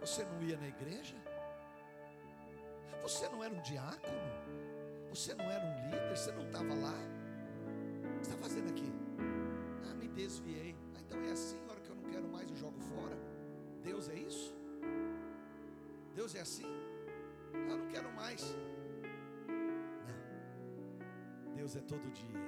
Você 0.00 0.24
não 0.24 0.42
ia 0.42 0.58
na 0.58 0.68
igreja? 0.68 1.16
Você 3.02 3.28
não 3.30 3.42
era 3.42 3.54
um 3.54 3.62
diácono? 3.62 4.61
Você 5.14 5.34
não 5.34 5.44
era 5.44 5.62
um 5.62 5.90
líder, 5.90 6.16
você 6.16 6.32
não 6.32 6.46
estava 6.46 6.72
lá. 6.72 6.94
O 8.02 8.16
que 8.16 8.22
está 8.22 8.36
fazendo 8.38 8.70
aqui? 8.70 8.90
Ah, 9.84 9.94
me 9.94 10.08
desviei. 10.08 10.74
Ah, 10.94 11.00
então 11.06 11.20
é 11.20 11.32
assim, 11.32 11.58
a 11.68 11.70
hora 11.70 11.80
que 11.80 11.90
eu 11.90 11.96
não 11.96 12.04
quero 12.04 12.26
mais, 12.28 12.48
eu 12.48 12.56
jogo 12.56 12.80
fora. 12.80 13.14
Deus 13.84 14.08
é 14.08 14.14
isso? 14.14 14.56
Deus 16.14 16.34
é 16.34 16.40
assim? 16.40 16.64
Ah, 17.52 17.58
eu 17.58 17.76
não 17.76 17.88
quero 17.88 18.10
mais. 18.14 18.56
Não. 20.08 21.56
Deus 21.56 21.76
é 21.76 21.80
todo 21.80 22.10
dia. 22.10 22.40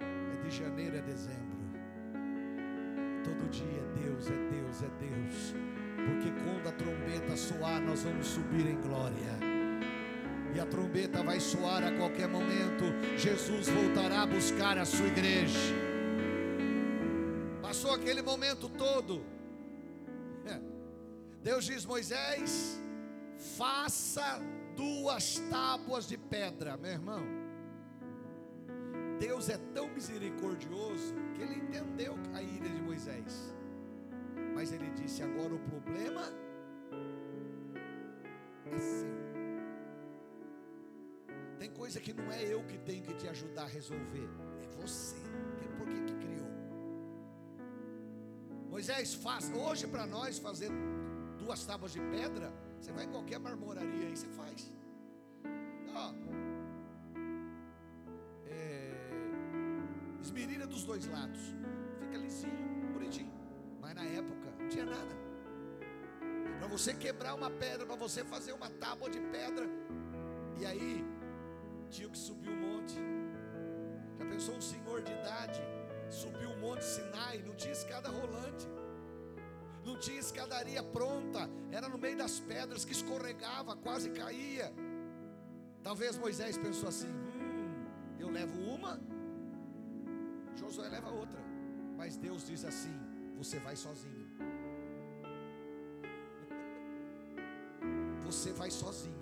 É 0.00 0.42
de 0.42 0.50
janeiro 0.56 0.96
a 0.96 1.02
dezembro. 1.02 1.60
Todo 3.24 3.50
dia 3.50 3.66
é 3.66 4.00
Deus, 4.00 4.30
é 4.30 4.50
Deus, 4.50 4.82
é 4.82 4.88
Deus. 4.98 5.54
Porque 6.06 6.30
quando 6.44 6.66
a 6.66 6.72
trombeta 6.72 7.36
soar, 7.36 7.78
nós 7.82 8.04
vamos 8.04 8.26
subir 8.26 8.66
em 8.66 8.80
glória 8.80 9.51
e 10.54 10.60
a 10.60 10.66
trombeta 10.66 11.22
vai 11.22 11.40
soar 11.40 11.82
a 11.82 11.92
qualquer 11.96 12.28
momento. 12.28 12.84
Jesus 13.16 13.68
voltará 13.68 14.22
a 14.22 14.26
buscar 14.26 14.76
a 14.78 14.84
sua 14.84 15.06
igreja. 15.06 15.58
Passou 17.60 17.94
aquele 17.94 18.22
momento 18.22 18.68
todo. 18.68 19.24
É. 20.46 20.60
Deus 21.42 21.64
diz: 21.64 21.86
Moisés, 21.86 22.80
faça 23.56 24.40
duas 24.76 25.38
tábuas 25.50 26.06
de 26.06 26.18
pedra, 26.18 26.76
meu 26.76 26.92
irmão. 26.92 27.24
Deus 29.18 29.48
é 29.48 29.56
tão 29.72 29.88
misericordioso 29.88 31.14
que 31.34 31.42
ele 31.42 31.54
entendeu 31.54 32.18
a 32.34 32.42
ira 32.42 32.68
de 32.68 32.82
Moisés. 32.82 33.54
Mas 34.54 34.72
ele 34.72 34.90
disse: 34.90 35.22
agora 35.22 35.54
o 35.54 35.58
problema 35.60 36.22
é 38.66 38.78
seu 38.78 39.21
coisa 41.70 42.00
que 42.00 42.12
não 42.12 42.30
é 42.32 42.42
eu 42.42 42.62
que 42.64 42.78
tenho 42.78 43.02
que 43.02 43.14
te 43.14 43.28
ajudar 43.28 43.64
a 43.64 43.66
resolver, 43.66 44.28
é 44.62 44.66
você. 44.80 45.16
Que, 45.58 46.02
que 46.06 46.14
criou? 46.14 46.48
Moisés 48.70 49.14
faz, 49.14 49.50
hoje 49.50 49.86
para 49.86 50.06
nós 50.06 50.38
fazer 50.38 50.70
duas 51.38 51.64
tábuas 51.64 51.92
de 51.92 52.00
pedra, 52.00 52.52
você 52.80 52.92
vai 52.92 53.04
em 53.04 53.10
qualquer 53.10 53.38
marmoraria 53.38 54.06
aí, 54.06 54.16
você 54.16 54.28
faz. 54.28 54.72
Ó, 55.94 56.14
é, 58.46 58.72
dos 60.72 60.84
dois 60.84 61.06
lados, 61.06 61.40
fica 62.00 62.16
lisinho, 62.16 62.92
bonitinho. 62.92 63.32
Mas 63.80 63.94
na 63.94 64.04
época 64.04 64.50
não 64.58 64.68
tinha 64.68 64.86
nada. 64.86 65.14
Para 66.58 66.66
você 66.66 66.94
quebrar 66.94 67.34
uma 67.34 67.50
pedra, 67.50 67.84
para 67.84 67.96
você 67.96 68.24
fazer 68.24 68.52
uma 68.52 68.70
tábua 68.70 69.10
de 69.10 69.20
pedra, 69.20 69.68
e 70.58 70.64
aí 70.64 71.04
tinha 71.94 72.08
que 72.08 72.18
subir 72.18 72.48
o 72.48 72.56
monte. 72.66 72.96
Já 74.18 74.24
pensou 74.24 74.54
um 74.56 74.64
senhor 74.72 75.02
de 75.02 75.12
idade 75.12 75.62
subiu 76.12 76.50
o 76.50 76.58
monte 76.58 76.84
Sinai, 76.84 77.42
não 77.46 77.54
tinha 77.54 77.72
escada 77.72 78.08
rolante. 78.08 78.68
Não 79.84 79.98
tinha 79.98 80.20
escadaria 80.20 80.82
pronta, 80.82 81.48
era 81.72 81.88
no 81.88 81.98
meio 81.98 82.16
das 82.16 82.38
pedras 82.38 82.84
que 82.84 82.92
escorregava, 82.92 83.74
quase 83.74 84.10
caía. 84.10 84.72
Talvez 85.82 86.16
Moisés 86.16 86.56
pensou 86.56 86.88
assim: 86.88 87.08
hum, 87.08 87.84
eu 88.20 88.30
levo 88.30 88.60
uma, 88.60 89.00
Josué 90.54 90.88
leva 90.88 91.10
outra. 91.10 91.40
Mas 91.96 92.16
Deus 92.16 92.46
diz 92.46 92.64
assim: 92.64 92.96
você 93.36 93.58
vai 93.58 93.74
sozinho. 93.74 94.22
Você 98.24 98.52
vai 98.52 98.70
sozinho. 98.70 99.20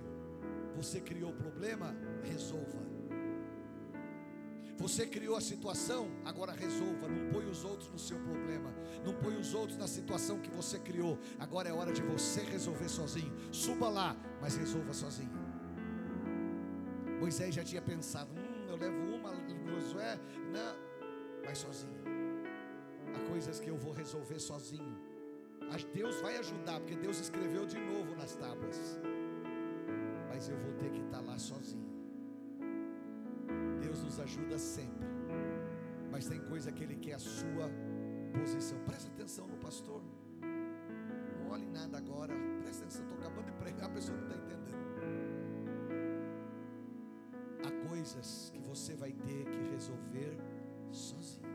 Você 0.76 1.00
criou 1.00 1.30
o 1.30 1.34
problema, 1.34 1.92
resolva. 2.20 2.80
Você 4.78 5.06
criou 5.06 5.36
a 5.36 5.40
situação, 5.40 6.10
agora 6.24 6.52
resolva. 6.52 7.06
Não 7.06 7.30
põe 7.30 7.44
os 7.46 7.64
outros 7.64 7.90
no 7.90 7.98
seu 7.98 8.18
problema. 8.18 8.72
Não 9.04 9.14
põe 9.14 9.36
os 9.36 9.52
outros 9.52 9.76
na 9.76 9.86
situação 9.86 10.40
que 10.40 10.50
você 10.50 10.78
criou. 10.78 11.18
Agora 11.38 11.68
é 11.68 11.72
hora 11.72 11.92
de 11.92 12.02
você 12.02 12.40
resolver 12.40 12.88
sozinho. 12.88 13.32
Suba 13.52 13.88
lá, 13.88 14.16
mas 14.40 14.56
resolva 14.56 14.94
sozinho. 14.94 15.38
Moisés 17.18 17.54
já 17.54 17.62
tinha 17.62 17.82
pensado: 17.82 18.32
hum, 18.32 18.66
eu 18.68 18.76
levo 18.76 18.96
uma, 19.16 19.30
Josué, 19.68 20.18
não, 20.50 21.44
vai 21.44 21.54
sozinho. 21.54 22.00
Há 23.14 23.28
coisas 23.28 23.60
que 23.60 23.68
eu 23.68 23.76
vou 23.76 23.92
resolver 23.92 24.38
sozinho. 24.38 24.98
Deus 25.94 26.20
vai 26.20 26.36
ajudar, 26.38 26.80
porque 26.80 26.96
Deus 26.96 27.20
escreveu 27.20 27.64
de 27.66 27.78
novo 27.78 28.16
nas 28.16 28.34
tábuas 28.34 28.98
mas 30.40 30.48
eu 30.48 30.56
vou 30.56 30.72
ter 30.72 30.90
que 30.90 31.00
estar 31.00 31.20
lá 31.20 31.36
sozinho. 31.38 31.89
Deus 33.80 34.02
nos 34.02 34.18
ajuda 34.20 34.58
sempre, 34.58 35.06
mas 36.10 36.26
tem 36.26 36.40
coisa 36.40 36.72
que 36.72 36.84
Ele 36.84 36.96
quer 36.96 37.14
a 37.14 37.18
sua 37.18 37.70
posição. 38.38 38.78
Presta 38.84 39.08
atenção 39.08 39.46
no 39.46 39.56
pastor. 39.56 40.02
Não 41.38 41.50
olhe 41.50 41.66
nada 41.66 41.98
agora. 41.98 42.34
Presta 42.62 42.84
atenção, 42.84 43.02
estou 43.02 43.18
acabando 43.18 43.46
de 43.46 43.52
pregar, 43.52 43.86
a 43.86 43.92
pessoa 43.92 44.16
não 44.18 44.26
está 44.28 44.38
entendendo. 44.38 44.60
Há 47.64 47.88
coisas 47.88 48.50
que 48.52 48.60
você 48.60 48.94
vai 48.94 49.12
ter 49.12 49.44
que 49.44 49.60
resolver 49.70 50.36
sozinho. 50.90 51.48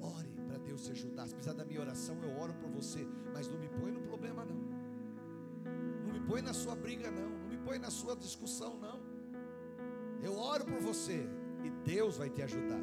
Ore 0.00 0.28
para 0.48 0.58
Deus 0.58 0.84
te 0.84 0.92
ajudar. 0.92 1.26
Se 1.26 1.34
precisar 1.34 1.56
da 1.56 1.64
minha 1.64 1.80
oração, 1.80 2.16
eu 2.22 2.36
oro 2.38 2.54
por 2.54 2.70
você, 2.70 3.06
mas 3.32 3.48
não 3.48 3.58
me 3.58 3.68
põe 3.68 3.92
no 3.92 4.00
problema 4.00 4.42
não 6.22 6.28
põe 6.28 6.42
na 6.42 6.54
sua 6.54 6.74
briga, 6.74 7.10
não. 7.10 7.28
Não 7.28 7.48
me 7.48 7.58
põe 7.58 7.78
na 7.78 7.90
sua 7.90 8.14
discussão, 8.16 8.78
não. 8.78 9.11
Eu 10.22 10.38
oro 10.38 10.64
por 10.64 10.80
você 10.80 11.26
e 11.64 11.70
Deus 11.84 12.16
vai 12.16 12.30
te 12.30 12.42
ajudar. 12.42 12.80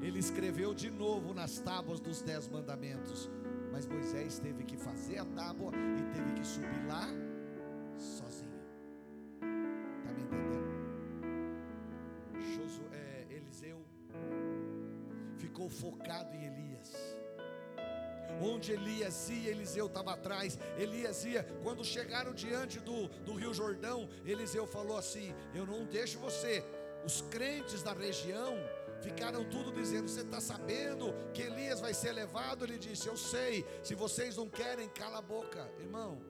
Ele 0.00 0.18
escreveu 0.18 0.72
de 0.74 0.90
novo 0.90 1.34
nas 1.34 1.58
tábuas 1.58 2.00
dos 2.00 2.22
dez 2.22 2.48
mandamentos. 2.48 3.30
Mas 3.72 3.86
Moisés 3.86 4.38
teve 4.38 4.64
que 4.64 4.76
fazer 4.76 5.18
a 5.18 5.24
tábua 5.24 5.72
e 5.74 6.02
teve 6.14 6.32
que 6.32 6.46
subir 6.46 6.86
lá 6.86 7.06
sozinho. 7.98 8.56
Está 9.98 10.12
me 10.14 10.22
entendendo? 10.22 10.66
Josué, 12.54 13.26
Eliseu 13.28 13.84
ficou 15.36 15.68
focado 15.68 16.34
em 16.34 16.46
Elias. 16.46 17.15
Onde 18.42 18.72
Elias 18.72 19.28
ia, 19.30 19.50
Eliseu 19.50 19.86
estava 19.86 20.12
atrás. 20.12 20.58
Elias 20.76 21.24
ia, 21.24 21.44
quando 21.62 21.84
chegaram 21.84 22.32
diante 22.32 22.78
do, 22.80 23.08
do 23.24 23.34
Rio 23.34 23.54
Jordão, 23.54 24.08
Eliseu 24.24 24.66
falou 24.66 24.96
assim: 24.96 25.34
Eu 25.54 25.66
não 25.66 25.84
deixo 25.84 26.18
você. 26.18 26.64
Os 27.04 27.22
crentes 27.22 27.82
da 27.82 27.92
região 27.92 28.54
ficaram 29.00 29.44
tudo 29.44 29.72
dizendo: 29.72 30.08
Você 30.08 30.20
está 30.20 30.40
sabendo 30.40 31.14
que 31.32 31.42
Elias 31.42 31.80
vai 31.80 31.94
ser 31.94 32.12
levado? 32.12 32.64
Ele 32.64 32.78
disse: 32.78 33.08
Eu 33.08 33.16
sei. 33.16 33.64
Se 33.82 33.94
vocês 33.94 34.36
não 34.36 34.48
querem, 34.48 34.88
cala 34.88 35.18
a 35.18 35.22
boca, 35.22 35.70
irmão. 35.80 36.20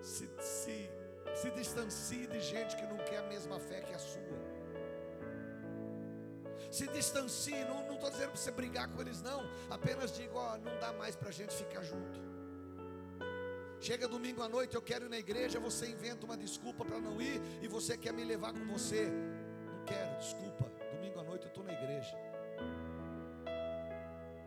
Se, 0.00 0.28
se 0.40 0.90
Se 1.34 1.50
distancie 1.50 2.26
de 2.26 2.40
gente 2.40 2.76
que 2.76 2.86
não 2.86 2.98
quer 2.98 3.18
a 3.18 3.28
mesma 3.28 3.58
fé 3.58 3.80
que 3.80 3.94
a 3.94 3.98
sua. 3.98 4.41
Se 6.72 6.86
distancie, 6.88 7.64
não 7.66 7.82
estou 7.82 8.10
dizendo 8.10 8.30
para 8.30 8.40
você 8.40 8.50
brigar 8.50 8.88
com 8.88 9.02
eles, 9.02 9.20
não. 9.20 9.42
Apenas 9.68 10.10
digo, 10.16 10.38
ó, 10.38 10.56
não 10.56 10.74
dá 10.80 10.90
mais 10.94 11.14
para 11.14 11.28
a 11.28 11.32
gente 11.32 11.54
ficar 11.54 11.82
junto. 11.82 12.18
Chega 13.78 14.08
domingo 14.08 14.42
à 14.42 14.48
noite, 14.48 14.74
eu 14.74 14.80
quero 14.80 15.04
ir 15.04 15.10
na 15.10 15.18
igreja, 15.18 15.60
você 15.60 15.86
inventa 15.86 16.24
uma 16.24 16.36
desculpa 16.36 16.82
para 16.82 16.98
não 16.98 17.20
ir 17.20 17.42
e 17.60 17.68
você 17.68 17.94
quer 17.98 18.14
me 18.14 18.24
levar 18.24 18.54
com 18.54 18.64
você. 18.72 19.04
Não 19.04 19.84
quero, 19.84 20.16
desculpa. 20.16 20.64
Domingo 20.94 21.20
à 21.20 21.24
noite 21.24 21.42
eu 21.42 21.48
estou 21.48 21.62
na 21.62 21.74
igreja. 21.74 22.16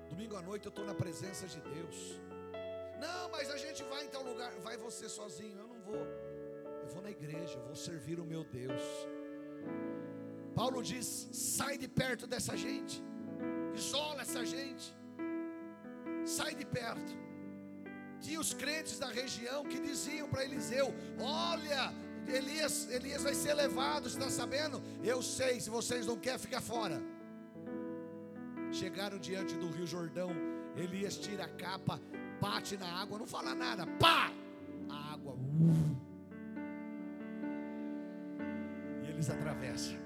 Domingo 0.10 0.36
à 0.36 0.42
noite 0.42 0.66
eu 0.66 0.70
estou 0.70 0.84
na 0.84 0.96
presença 0.96 1.46
de 1.46 1.62
Deus. 1.62 2.20
Não, 3.00 3.30
mas 3.30 3.52
a 3.52 3.58
gente 3.58 3.84
vai 3.84 4.04
em 4.04 4.08
tal 4.08 4.24
lugar. 4.24 4.52
Vai 4.64 4.78
você 4.78 5.08
sozinho. 5.08 5.60
Eu 5.60 5.68
não 5.68 5.80
vou. 5.82 6.08
Eu 6.82 6.88
vou 6.88 7.04
na 7.04 7.12
igreja, 7.12 7.60
eu 7.60 7.66
vou 7.66 7.76
servir 7.76 8.20
o 8.20 8.26
meu 8.26 8.44
Deus. 8.44 8.82
Paulo 10.66 10.82
diz: 10.82 11.08
sai 11.32 11.78
de 11.78 11.88
perto 11.88 12.26
dessa 12.26 12.58
gente. 12.58 12.96
Isola 13.76 14.22
essa 14.24 14.44
gente. 14.44 14.86
Sai 16.26 16.56
de 16.56 16.66
perto. 16.66 17.12
Tinha 18.20 18.40
os 18.40 18.52
crentes 18.62 18.98
da 18.98 19.10
região 19.22 19.64
que 19.72 19.80
diziam 19.80 20.28
para 20.28 20.44
Eliseu: 20.44 20.88
Olha, 21.20 21.94
Elias, 22.28 22.90
Elias 22.90 23.22
vai 23.22 23.36
ser 23.36 23.54
levado, 23.54 24.08
está 24.08 24.28
sabendo? 24.32 24.82
Eu 25.04 25.22
sei, 25.22 25.62
se 25.62 25.70
vocês 25.70 26.08
não 26.08 26.18
querem, 26.18 26.40
fica 26.40 26.60
fora. 26.60 27.00
Chegaram 28.72 29.20
diante 29.20 29.54
do 29.56 29.70
Rio 29.70 29.86
Jordão, 29.86 30.32
Elias 30.76 31.16
tira 31.16 31.46
a 31.46 31.50
capa, 31.50 32.02
bate 32.42 32.76
na 32.76 32.88
água, 33.02 33.20
não 33.20 33.28
fala 33.28 33.54
nada, 33.54 33.86
pá! 34.00 34.32
A 34.90 35.14
água. 35.14 35.34
Uh, 35.34 35.96
e 39.04 39.10
eles 39.12 39.30
atravessam. 39.30 40.05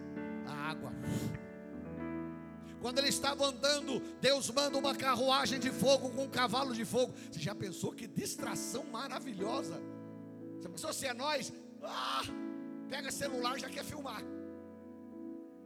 Quando 2.81 2.99
eles 2.99 3.15
estavam 3.15 3.47
andando, 3.47 3.99
Deus 4.21 4.49
manda 4.49 4.77
uma 4.77 4.95
carruagem 4.95 5.59
de 5.59 5.69
fogo 5.69 6.09
com 6.09 6.23
um 6.23 6.29
cavalo 6.29 6.73
de 6.73 6.85
fogo. 6.85 7.13
Você 7.29 7.39
já 7.39 7.53
pensou 7.53 7.91
que 7.91 8.07
distração 8.07 8.85
maravilhosa? 8.85 9.81
Você 10.57 10.69
pensou 10.69 10.93
se 10.93 11.05
é 11.05 11.13
nós? 11.13 11.51
Ah, 11.83 12.23
pega 12.89 13.11
celular 13.11 13.59
já 13.59 13.69
quer 13.69 13.83
filmar. 13.83 14.23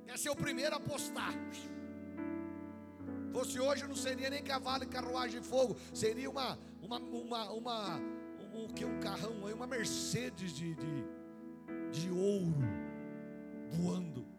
Quer 0.05 0.17
ser 0.17 0.29
o 0.29 0.35
primeiro 0.35 0.75
a 0.75 0.79
postar. 0.79 1.33
Fosse 3.31 3.59
hoje 3.59 3.87
não 3.87 3.95
seria 3.95 4.29
nem 4.29 4.43
cavalo 4.43 4.83
e 4.83 4.87
carruagem 4.87 5.41
de 5.41 5.47
fogo, 5.47 5.75
seria 5.93 6.29
uma 6.29 6.57
uma 6.81 6.99
uma 6.99 7.51
uma 7.51 7.99
um, 8.53 8.67
que 8.67 8.85
um 8.85 8.99
carrão 8.99 9.33
uma 9.51 9.65
Mercedes 9.65 10.51
de, 10.53 10.75
de, 10.75 11.05
de 11.91 12.11
ouro 12.11 12.53
voando. 13.71 14.32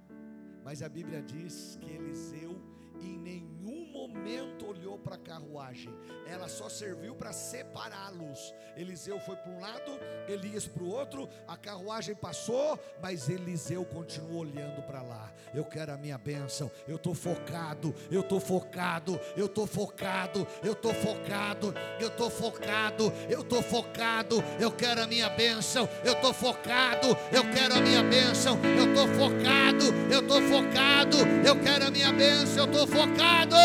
Mas 0.64 0.82
a 0.82 0.88
Bíblia 0.88 1.20
diz 1.20 1.78
que 1.80 1.90
Eliseu 1.90 2.58
em 3.02 3.18
nenhum 3.18 3.92
momento 3.92 4.53
olhou 4.94 4.98
para 4.98 5.16
a 5.16 5.18
carruagem, 5.18 5.92
ela 6.26 6.48
só 6.48 6.68
serviu 6.68 7.14
para 7.14 7.32
separá-los. 7.32 8.54
Eliseu 8.76 9.18
foi 9.20 9.36
para 9.36 9.50
um 9.50 9.60
lado, 9.60 9.98
Elias 10.28 10.66
para 10.66 10.82
o 10.82 10.90
outro, 10.90 11.28
a 11.46 11.56
carruagem 11.56 12.14
passou, 12.14 12.78
mas 13.02 13.28
Eliseu 13.28 13.84
continuou 13.84 14.40
olhando 14.40 14.82
para 14.82 15.02
lá. 15.02 15.32
Eu 15.52 15.64
quero 15.64 15.92
a 15.92 15.96
minha 15.96 16.18
bênção, 16.18 16.70
eu 16.86 16.96
estou 16.96 17.14
focado, 17.14 17.94
eu 18.10 18.20
estou 18.20 18.40
focado, 18.40 19.20
eu 19.36 19.46
estou 19.46 19.66
focado, 19.66 20.46
eu 20.62 20.72
estou 20.72 20.94
focado, 20.94 21.74
eu 22.00 22.08
estou 22.08 22.30
focado, 22.30 23.12
eu 23.28 23.40
estou 23.40 23.62
focado, 23.62 24.44
eu 24.60 24.72
quero 24.72 25.02
a 25.02 25.06
minha 25.06 25.28
bênção, 25.30 25.88
eu 26.04 26.12
estou 26.14 26.32
focado, 26.32 27.08
eu 27.32 27.42
quero 27.52 27.74
a 27.74 27.80
minha 27.80 28.02
bênção, 28.02 28.58
eu 28.64 28.88
estou 28.88 29.08
focado, 29.08 29.84
eu 30.10 30.20
estou 30.20 30.42
focado, 30.42 31.16
eu 31.46 31.60
quero 31.60 31.86
a 31.86 31.90
minha 31.90 32.12
bênção, 32.12 32.64
eu 32.66 32.72
estou 32.72 32.86
focado. 32.86 33.56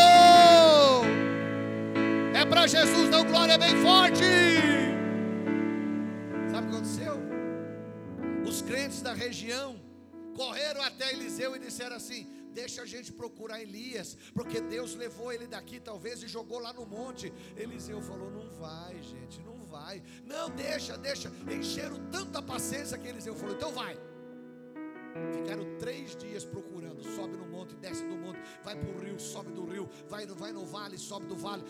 Para 2.50 2.66
Jesus 2.66 3.08
dar 3.08 3.22
glória 3.22 3.56
bem 3.56 3.76
forte. 3.80 4.24
Sabe 6.50 6.66
o 6.66 6.70
que 6.70 6.76
aconteceu? 6.76 7.14
Os 8.44 8.60
crentes 8.60 9.00
da 9.00 9.12
região 9.12 9.80
correram 10.34 10.82
até 10.82 11.12
Eliseu 11.12 11.54
e 11.54 11.60
disseram 11.60 11.94
assim: 11.94 12.26
Deixa 12.52 12.82
a 12.82 12.86
gente 12.86 13.12
procurar 13.12 13.62
Elias, 13.62 14.16
porque 14.34 14.60
Deus 14.60 14.96
levou 14.96 15.32
ele 15.32 15.46
daqui 15.46 15.78
talvez 15.78 16.24
e 16.24 16.26
jogou 16.26 16.58
lá 16.58 16.72
no 16.72 16.84
monte. 16.84 17.32
Eliseu 17.56 18.02
falou: 18.02 18.28
Não 18.32 18.50
vai, 18.54 19.00
gente, 19.00 19.40
não 19.42 19.58
vai. 19.66 20.02
Não, 20.26 20.50
deixa, 20.50 20.98
deixa. 20.98 21.30
Encheram 21.48 21.98
tanta 22.10 22.42
paciência 22.42 22.98
que 22.98 23.06
Eliseu 23.06 23.36
falou: 23.36 23.54
Então 23.54 23.70
vai. 23.70 23.96
Ficaram 25.32 25.64
três 25.78 26.16
dias 26.16 26.44
procurando. 26.44 27.02
Sobe 27.02 27.36
no 27.36 27.46
monte, 27.46 27.74
desce 27.76 28.04
do 28.04 28.16
monte, 28.16 28.40
vai 28.62 28.76
para 28.76 28.88
o 28.88 28.98
rio, 28.98 29.18
sobe 29.18 29.50
do 29.52 29.64
rio, 29.64 29.88
vai 30.08 30.26
no, 30.26 30.34
vai 30.34 30.52
no 30.52 30.64
vale, 30.64 30.98
sobe 30.98 31.26
do 31.26 31.36
vale. 31.36 31.64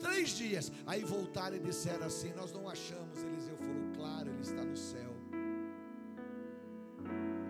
Três 0.00 0.30
dias. 0.30 0.70
Aí 0.86 1.02
voltaram 1.02 1.56
e 1.56 1.60
disseram 1.60 2.06
assim: 2.06 2.32
Nós 2.34 2.52
não 2.52 2.68
achamos. 2.68 3.22
Eliseu 3.22 3.56
falou: 3.56 3.92
Claro, 3.94 4.30
ele 4.30 4.40
está 4.40 4.64
no 4.64 4.76
céu. 4.76 5.12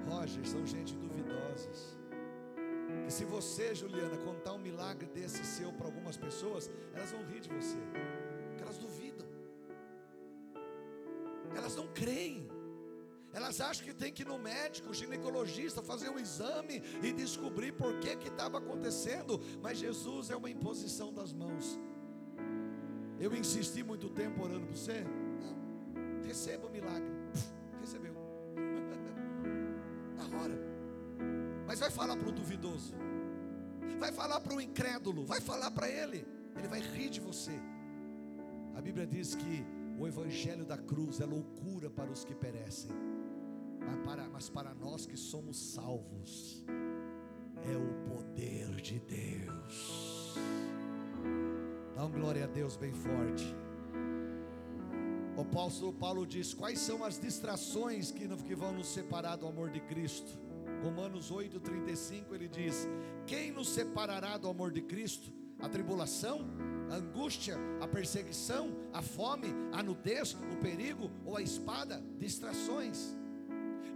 Roger, 0.07 0.47
são 0.47 0.67
gente 0.67 0.95
duvidosas. 0.95 1.97
Que 3.05 3.13
se 3.13 3.25
você, 3.25 3.75
Juliana, 3.75 4.17
contar 4.19 4.55
um 4.55 4.59
milagre 4.59 5.07
desse 5.07 5.45
seu 5.45 5.73
para 5.73 5.87
algumas 5.87 6.17
pessoas, 6.17 6.71
elas 6.95 7.11
vão 7.11 7.23
rir 7.25 7.41
de 7.41 7.49
você. 7.49 7.79
Elas 13.55 13.61
acham 13.61 13.87
que 13.87 13.95
tem 13.95 14.13
que 14.13 14.23
ir 14.23 14.27
no 14.27 14.37
médico, 14.37 14.93
ginecologista, 14.93 15.81
fazer 15.81 16.09
um 16.09 16.19
exame 16.19 16.83
e 17.01 17.13
descobrir 17.13 17.71
por 17.73 18.01
que 18.01 18.17
que 18.17 18.27
estava 18.27 18.59
acontecendo. 18.59 19.41
Mas 19.63 19.79
Jesus 19.79 20.31
é 20.31 20.37
uma 20.37 20.51
imposição 20.51 21.13
das 21.13 21.33
mãos. 21.33 21.79
Eu 23.21 23.33
insisti 23.33 23.85
muito 23.85 24.09
tempo 24.09 24.43
orando 24.43 24.67
por 24.67 24.77
você. 24.77 25.05
Receba 26.27 26.67
o 26.67 26.71
milagre. 26.71 27.13
Recebeu. 27.81 28.15
Na 30.17 30.25
hora. 30.37 30.59
Mas 31.65 31.79
vai 31.79 31.91
falar 31.91 32.17
para 32.17 32.29
o 32.29 32.33
duvidoso. 32.33 32.93
Vai 34.01 34.11
falar 34.11 34.41
para 34.41 34.55
o 34.55 34.61
incrédulo. 34.61 35.25
Vai 35.25 35.41
falar 35.41 35.71
para 35.71 35.89
ele. 35.89 36.27
Ele 36.57 36.67
vai 36.67 36.81
rir 36.81 37.09
de 37.09 37.21
você. 37.21 37.53
A 38.75 38.81
Bíblia 38.81 39.07
diz 39.07 39.37
que 39.37 39.65
o 39.97 40.09
evangelho 40.09 40.65
da 40.65 40.77
cruz 40.77 41.21
é 41.21 41.25
loucura 41.25 41.89
para 41.89 42.11
os 42.11 42.25
que 42.25 42.35
perecem 42.35 43.14
mas 43.87 44.05
para, 44.05 44.29
mas 44.29 44.49
para 44.49 44.75
nós 44.75 45.07
que 45.07 45.17
somos 45.17 45.57
salvos, 45.57 46.65
é 47.65 47.77
o 47.77 48.15
poder 48.15 48.81
de 48.81 49.01
Deus. 49.01 50.35
Dá 51.95 52.05
um 52.05 52.11
glória 52.11 52.45
a 52.45 52.47
Deus 52.47 52.77
bem 52.77 52.93
forte. 52.93 53.55
O 55.37 55.41
apóstolo 55.41 55.93
Paulo 55.93 56.27
diz: 56.27 56.55
quais 56.55 56.79
são 56.79 57.05
as 57.05 57.19
distrações 57.19 58.11
que, 58.11 58.29
que 58.29 58.55
vão 58.55 58.73
nos 58.73 58.89
separar 58.89 59.37
do 59.37 59.47
amor 59.47 59.71
de 59.71 59.81
Cristo? 59.81 60.39
Romanos 60.83 61.33
8,35 61.33 62.33
ele 62.33 62.49
diz: 62.49 62.87
Quem 63.27 63.51
nos 63.51 63.69
separará 63.69 64.37
do 64.37 64.49
amor 64.49 64.71
de 64.71 64.83
Cristo? 64.83 65.33
A 65.61 65.69
tribulação, 65.69 66.45
a 66.91 66.97
angústia, 66.97 67.57
a 67.81 67.89
perseguição, 67.89 68.71
a 68.93 69.01
fome, 69.01 69.49
a 69.73 69.83
nudez, 69.83 70.35
o 70.35 70.57
perigo 70.61 71.11
ou 71.25 71.37
a 71.37 71.43
espada? 71.43 72.03
Distrações. 72.19 73.17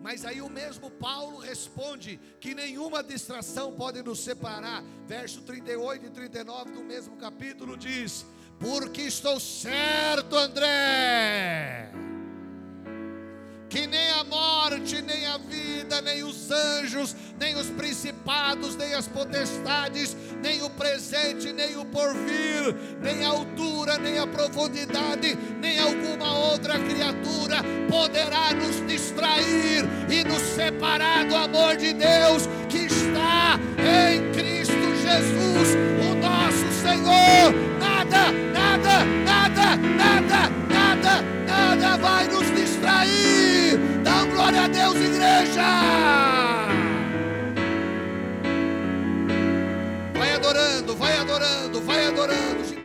Mas 0.09 0.25
aí 0.25 0.41
o 0.41 0.49
mesmo 0.49 0.91
Paulo 0.91 1.37
responde 1.37 2.19
que 2.41 2.55
nenhuma 2.55 3.03
distração 3.03 3.75
pode 3.75 4.03
nos 4.03 4.21
separar. 4.21 4.83
Verso 5.07 5.43
38 5.43 6.07
e 6.07 6.09
39 6.09 6.71
do 6.71 6.83
mesmo 6.83 7.15
capítulo 7.19 7.77
diz: 7.77 8.25
Porque 8.59 9.03
estou 9.03 9.39
certo, 9.39 10.35
André 10.35 11.93
que 13.69 13.87
nem 13.87 14.11
a 14.13 14.25
morte, 14.25 15.03
nem 15.03 15.27
a 15.27 15.37
vida, 15.37 16.01
nem 16.01 16.25
os 16.25 16.51
anjos, 16.51 17.15
nem 17.39 17.55
os 17.55 17.69
principados, 17.69 18.75
nem 18.77 18.95
as 18.95 19.07
potestades, 19.07 20.17
nem 20.43 20.63
o 20.63 20.71
presente, 20.71 21.53
nem 21.53 21.77
o 21.77 21.85
porvir, 21.85 22.75
nem 23.01 23.25
a 23.25 23.29
altura, 23.29 23.99
nem 23.99 24.19
a 24.19 24.27
profundidade, 24.27 25.37
nem 25.61 25.79
alguma 25.79 26.33
outra 26.51 26.79
criatura 26.79 27.57
poderá 27.89 28.53
nos 28.55 28.87
distrair 28.87 29.85
e 30.09 30.25
nos 30.25 30.43
separar 30.43 31.25
do 31.27 31.35
amor 31.35 31.77
de 31.77 31.93
Deus 31.93 32.49
que 32.69 32.87
está 32.87 33.59
em 33.79 34.33
Cristo 34.33 34.79
Jesus, 35.03 35.77
o 36.11 36.15
nosso 36.17 36.73
Senhor. 36.83 37.53
Nada, 37.79 38.33
nada, 38.53 39.05
nada, 39.25 39.77
nada, 39.77 40.51
nada, 40.69 41.23
nada 41.47 41.97
vai 41.97 42.29
nos 42.29 42.51
distrair. 42.55 43.79
Dá 44.03 44.25
glória 44.25 44.65
a 44.65 44.69
Deus, 44.69 44.97
igreja! 44.97 46.58
adorando, 50.59 50.97
vai 50.97 51.17
adorando, 51.17 51.81
vai 51.83 52.07
adorando. 52.07 52.48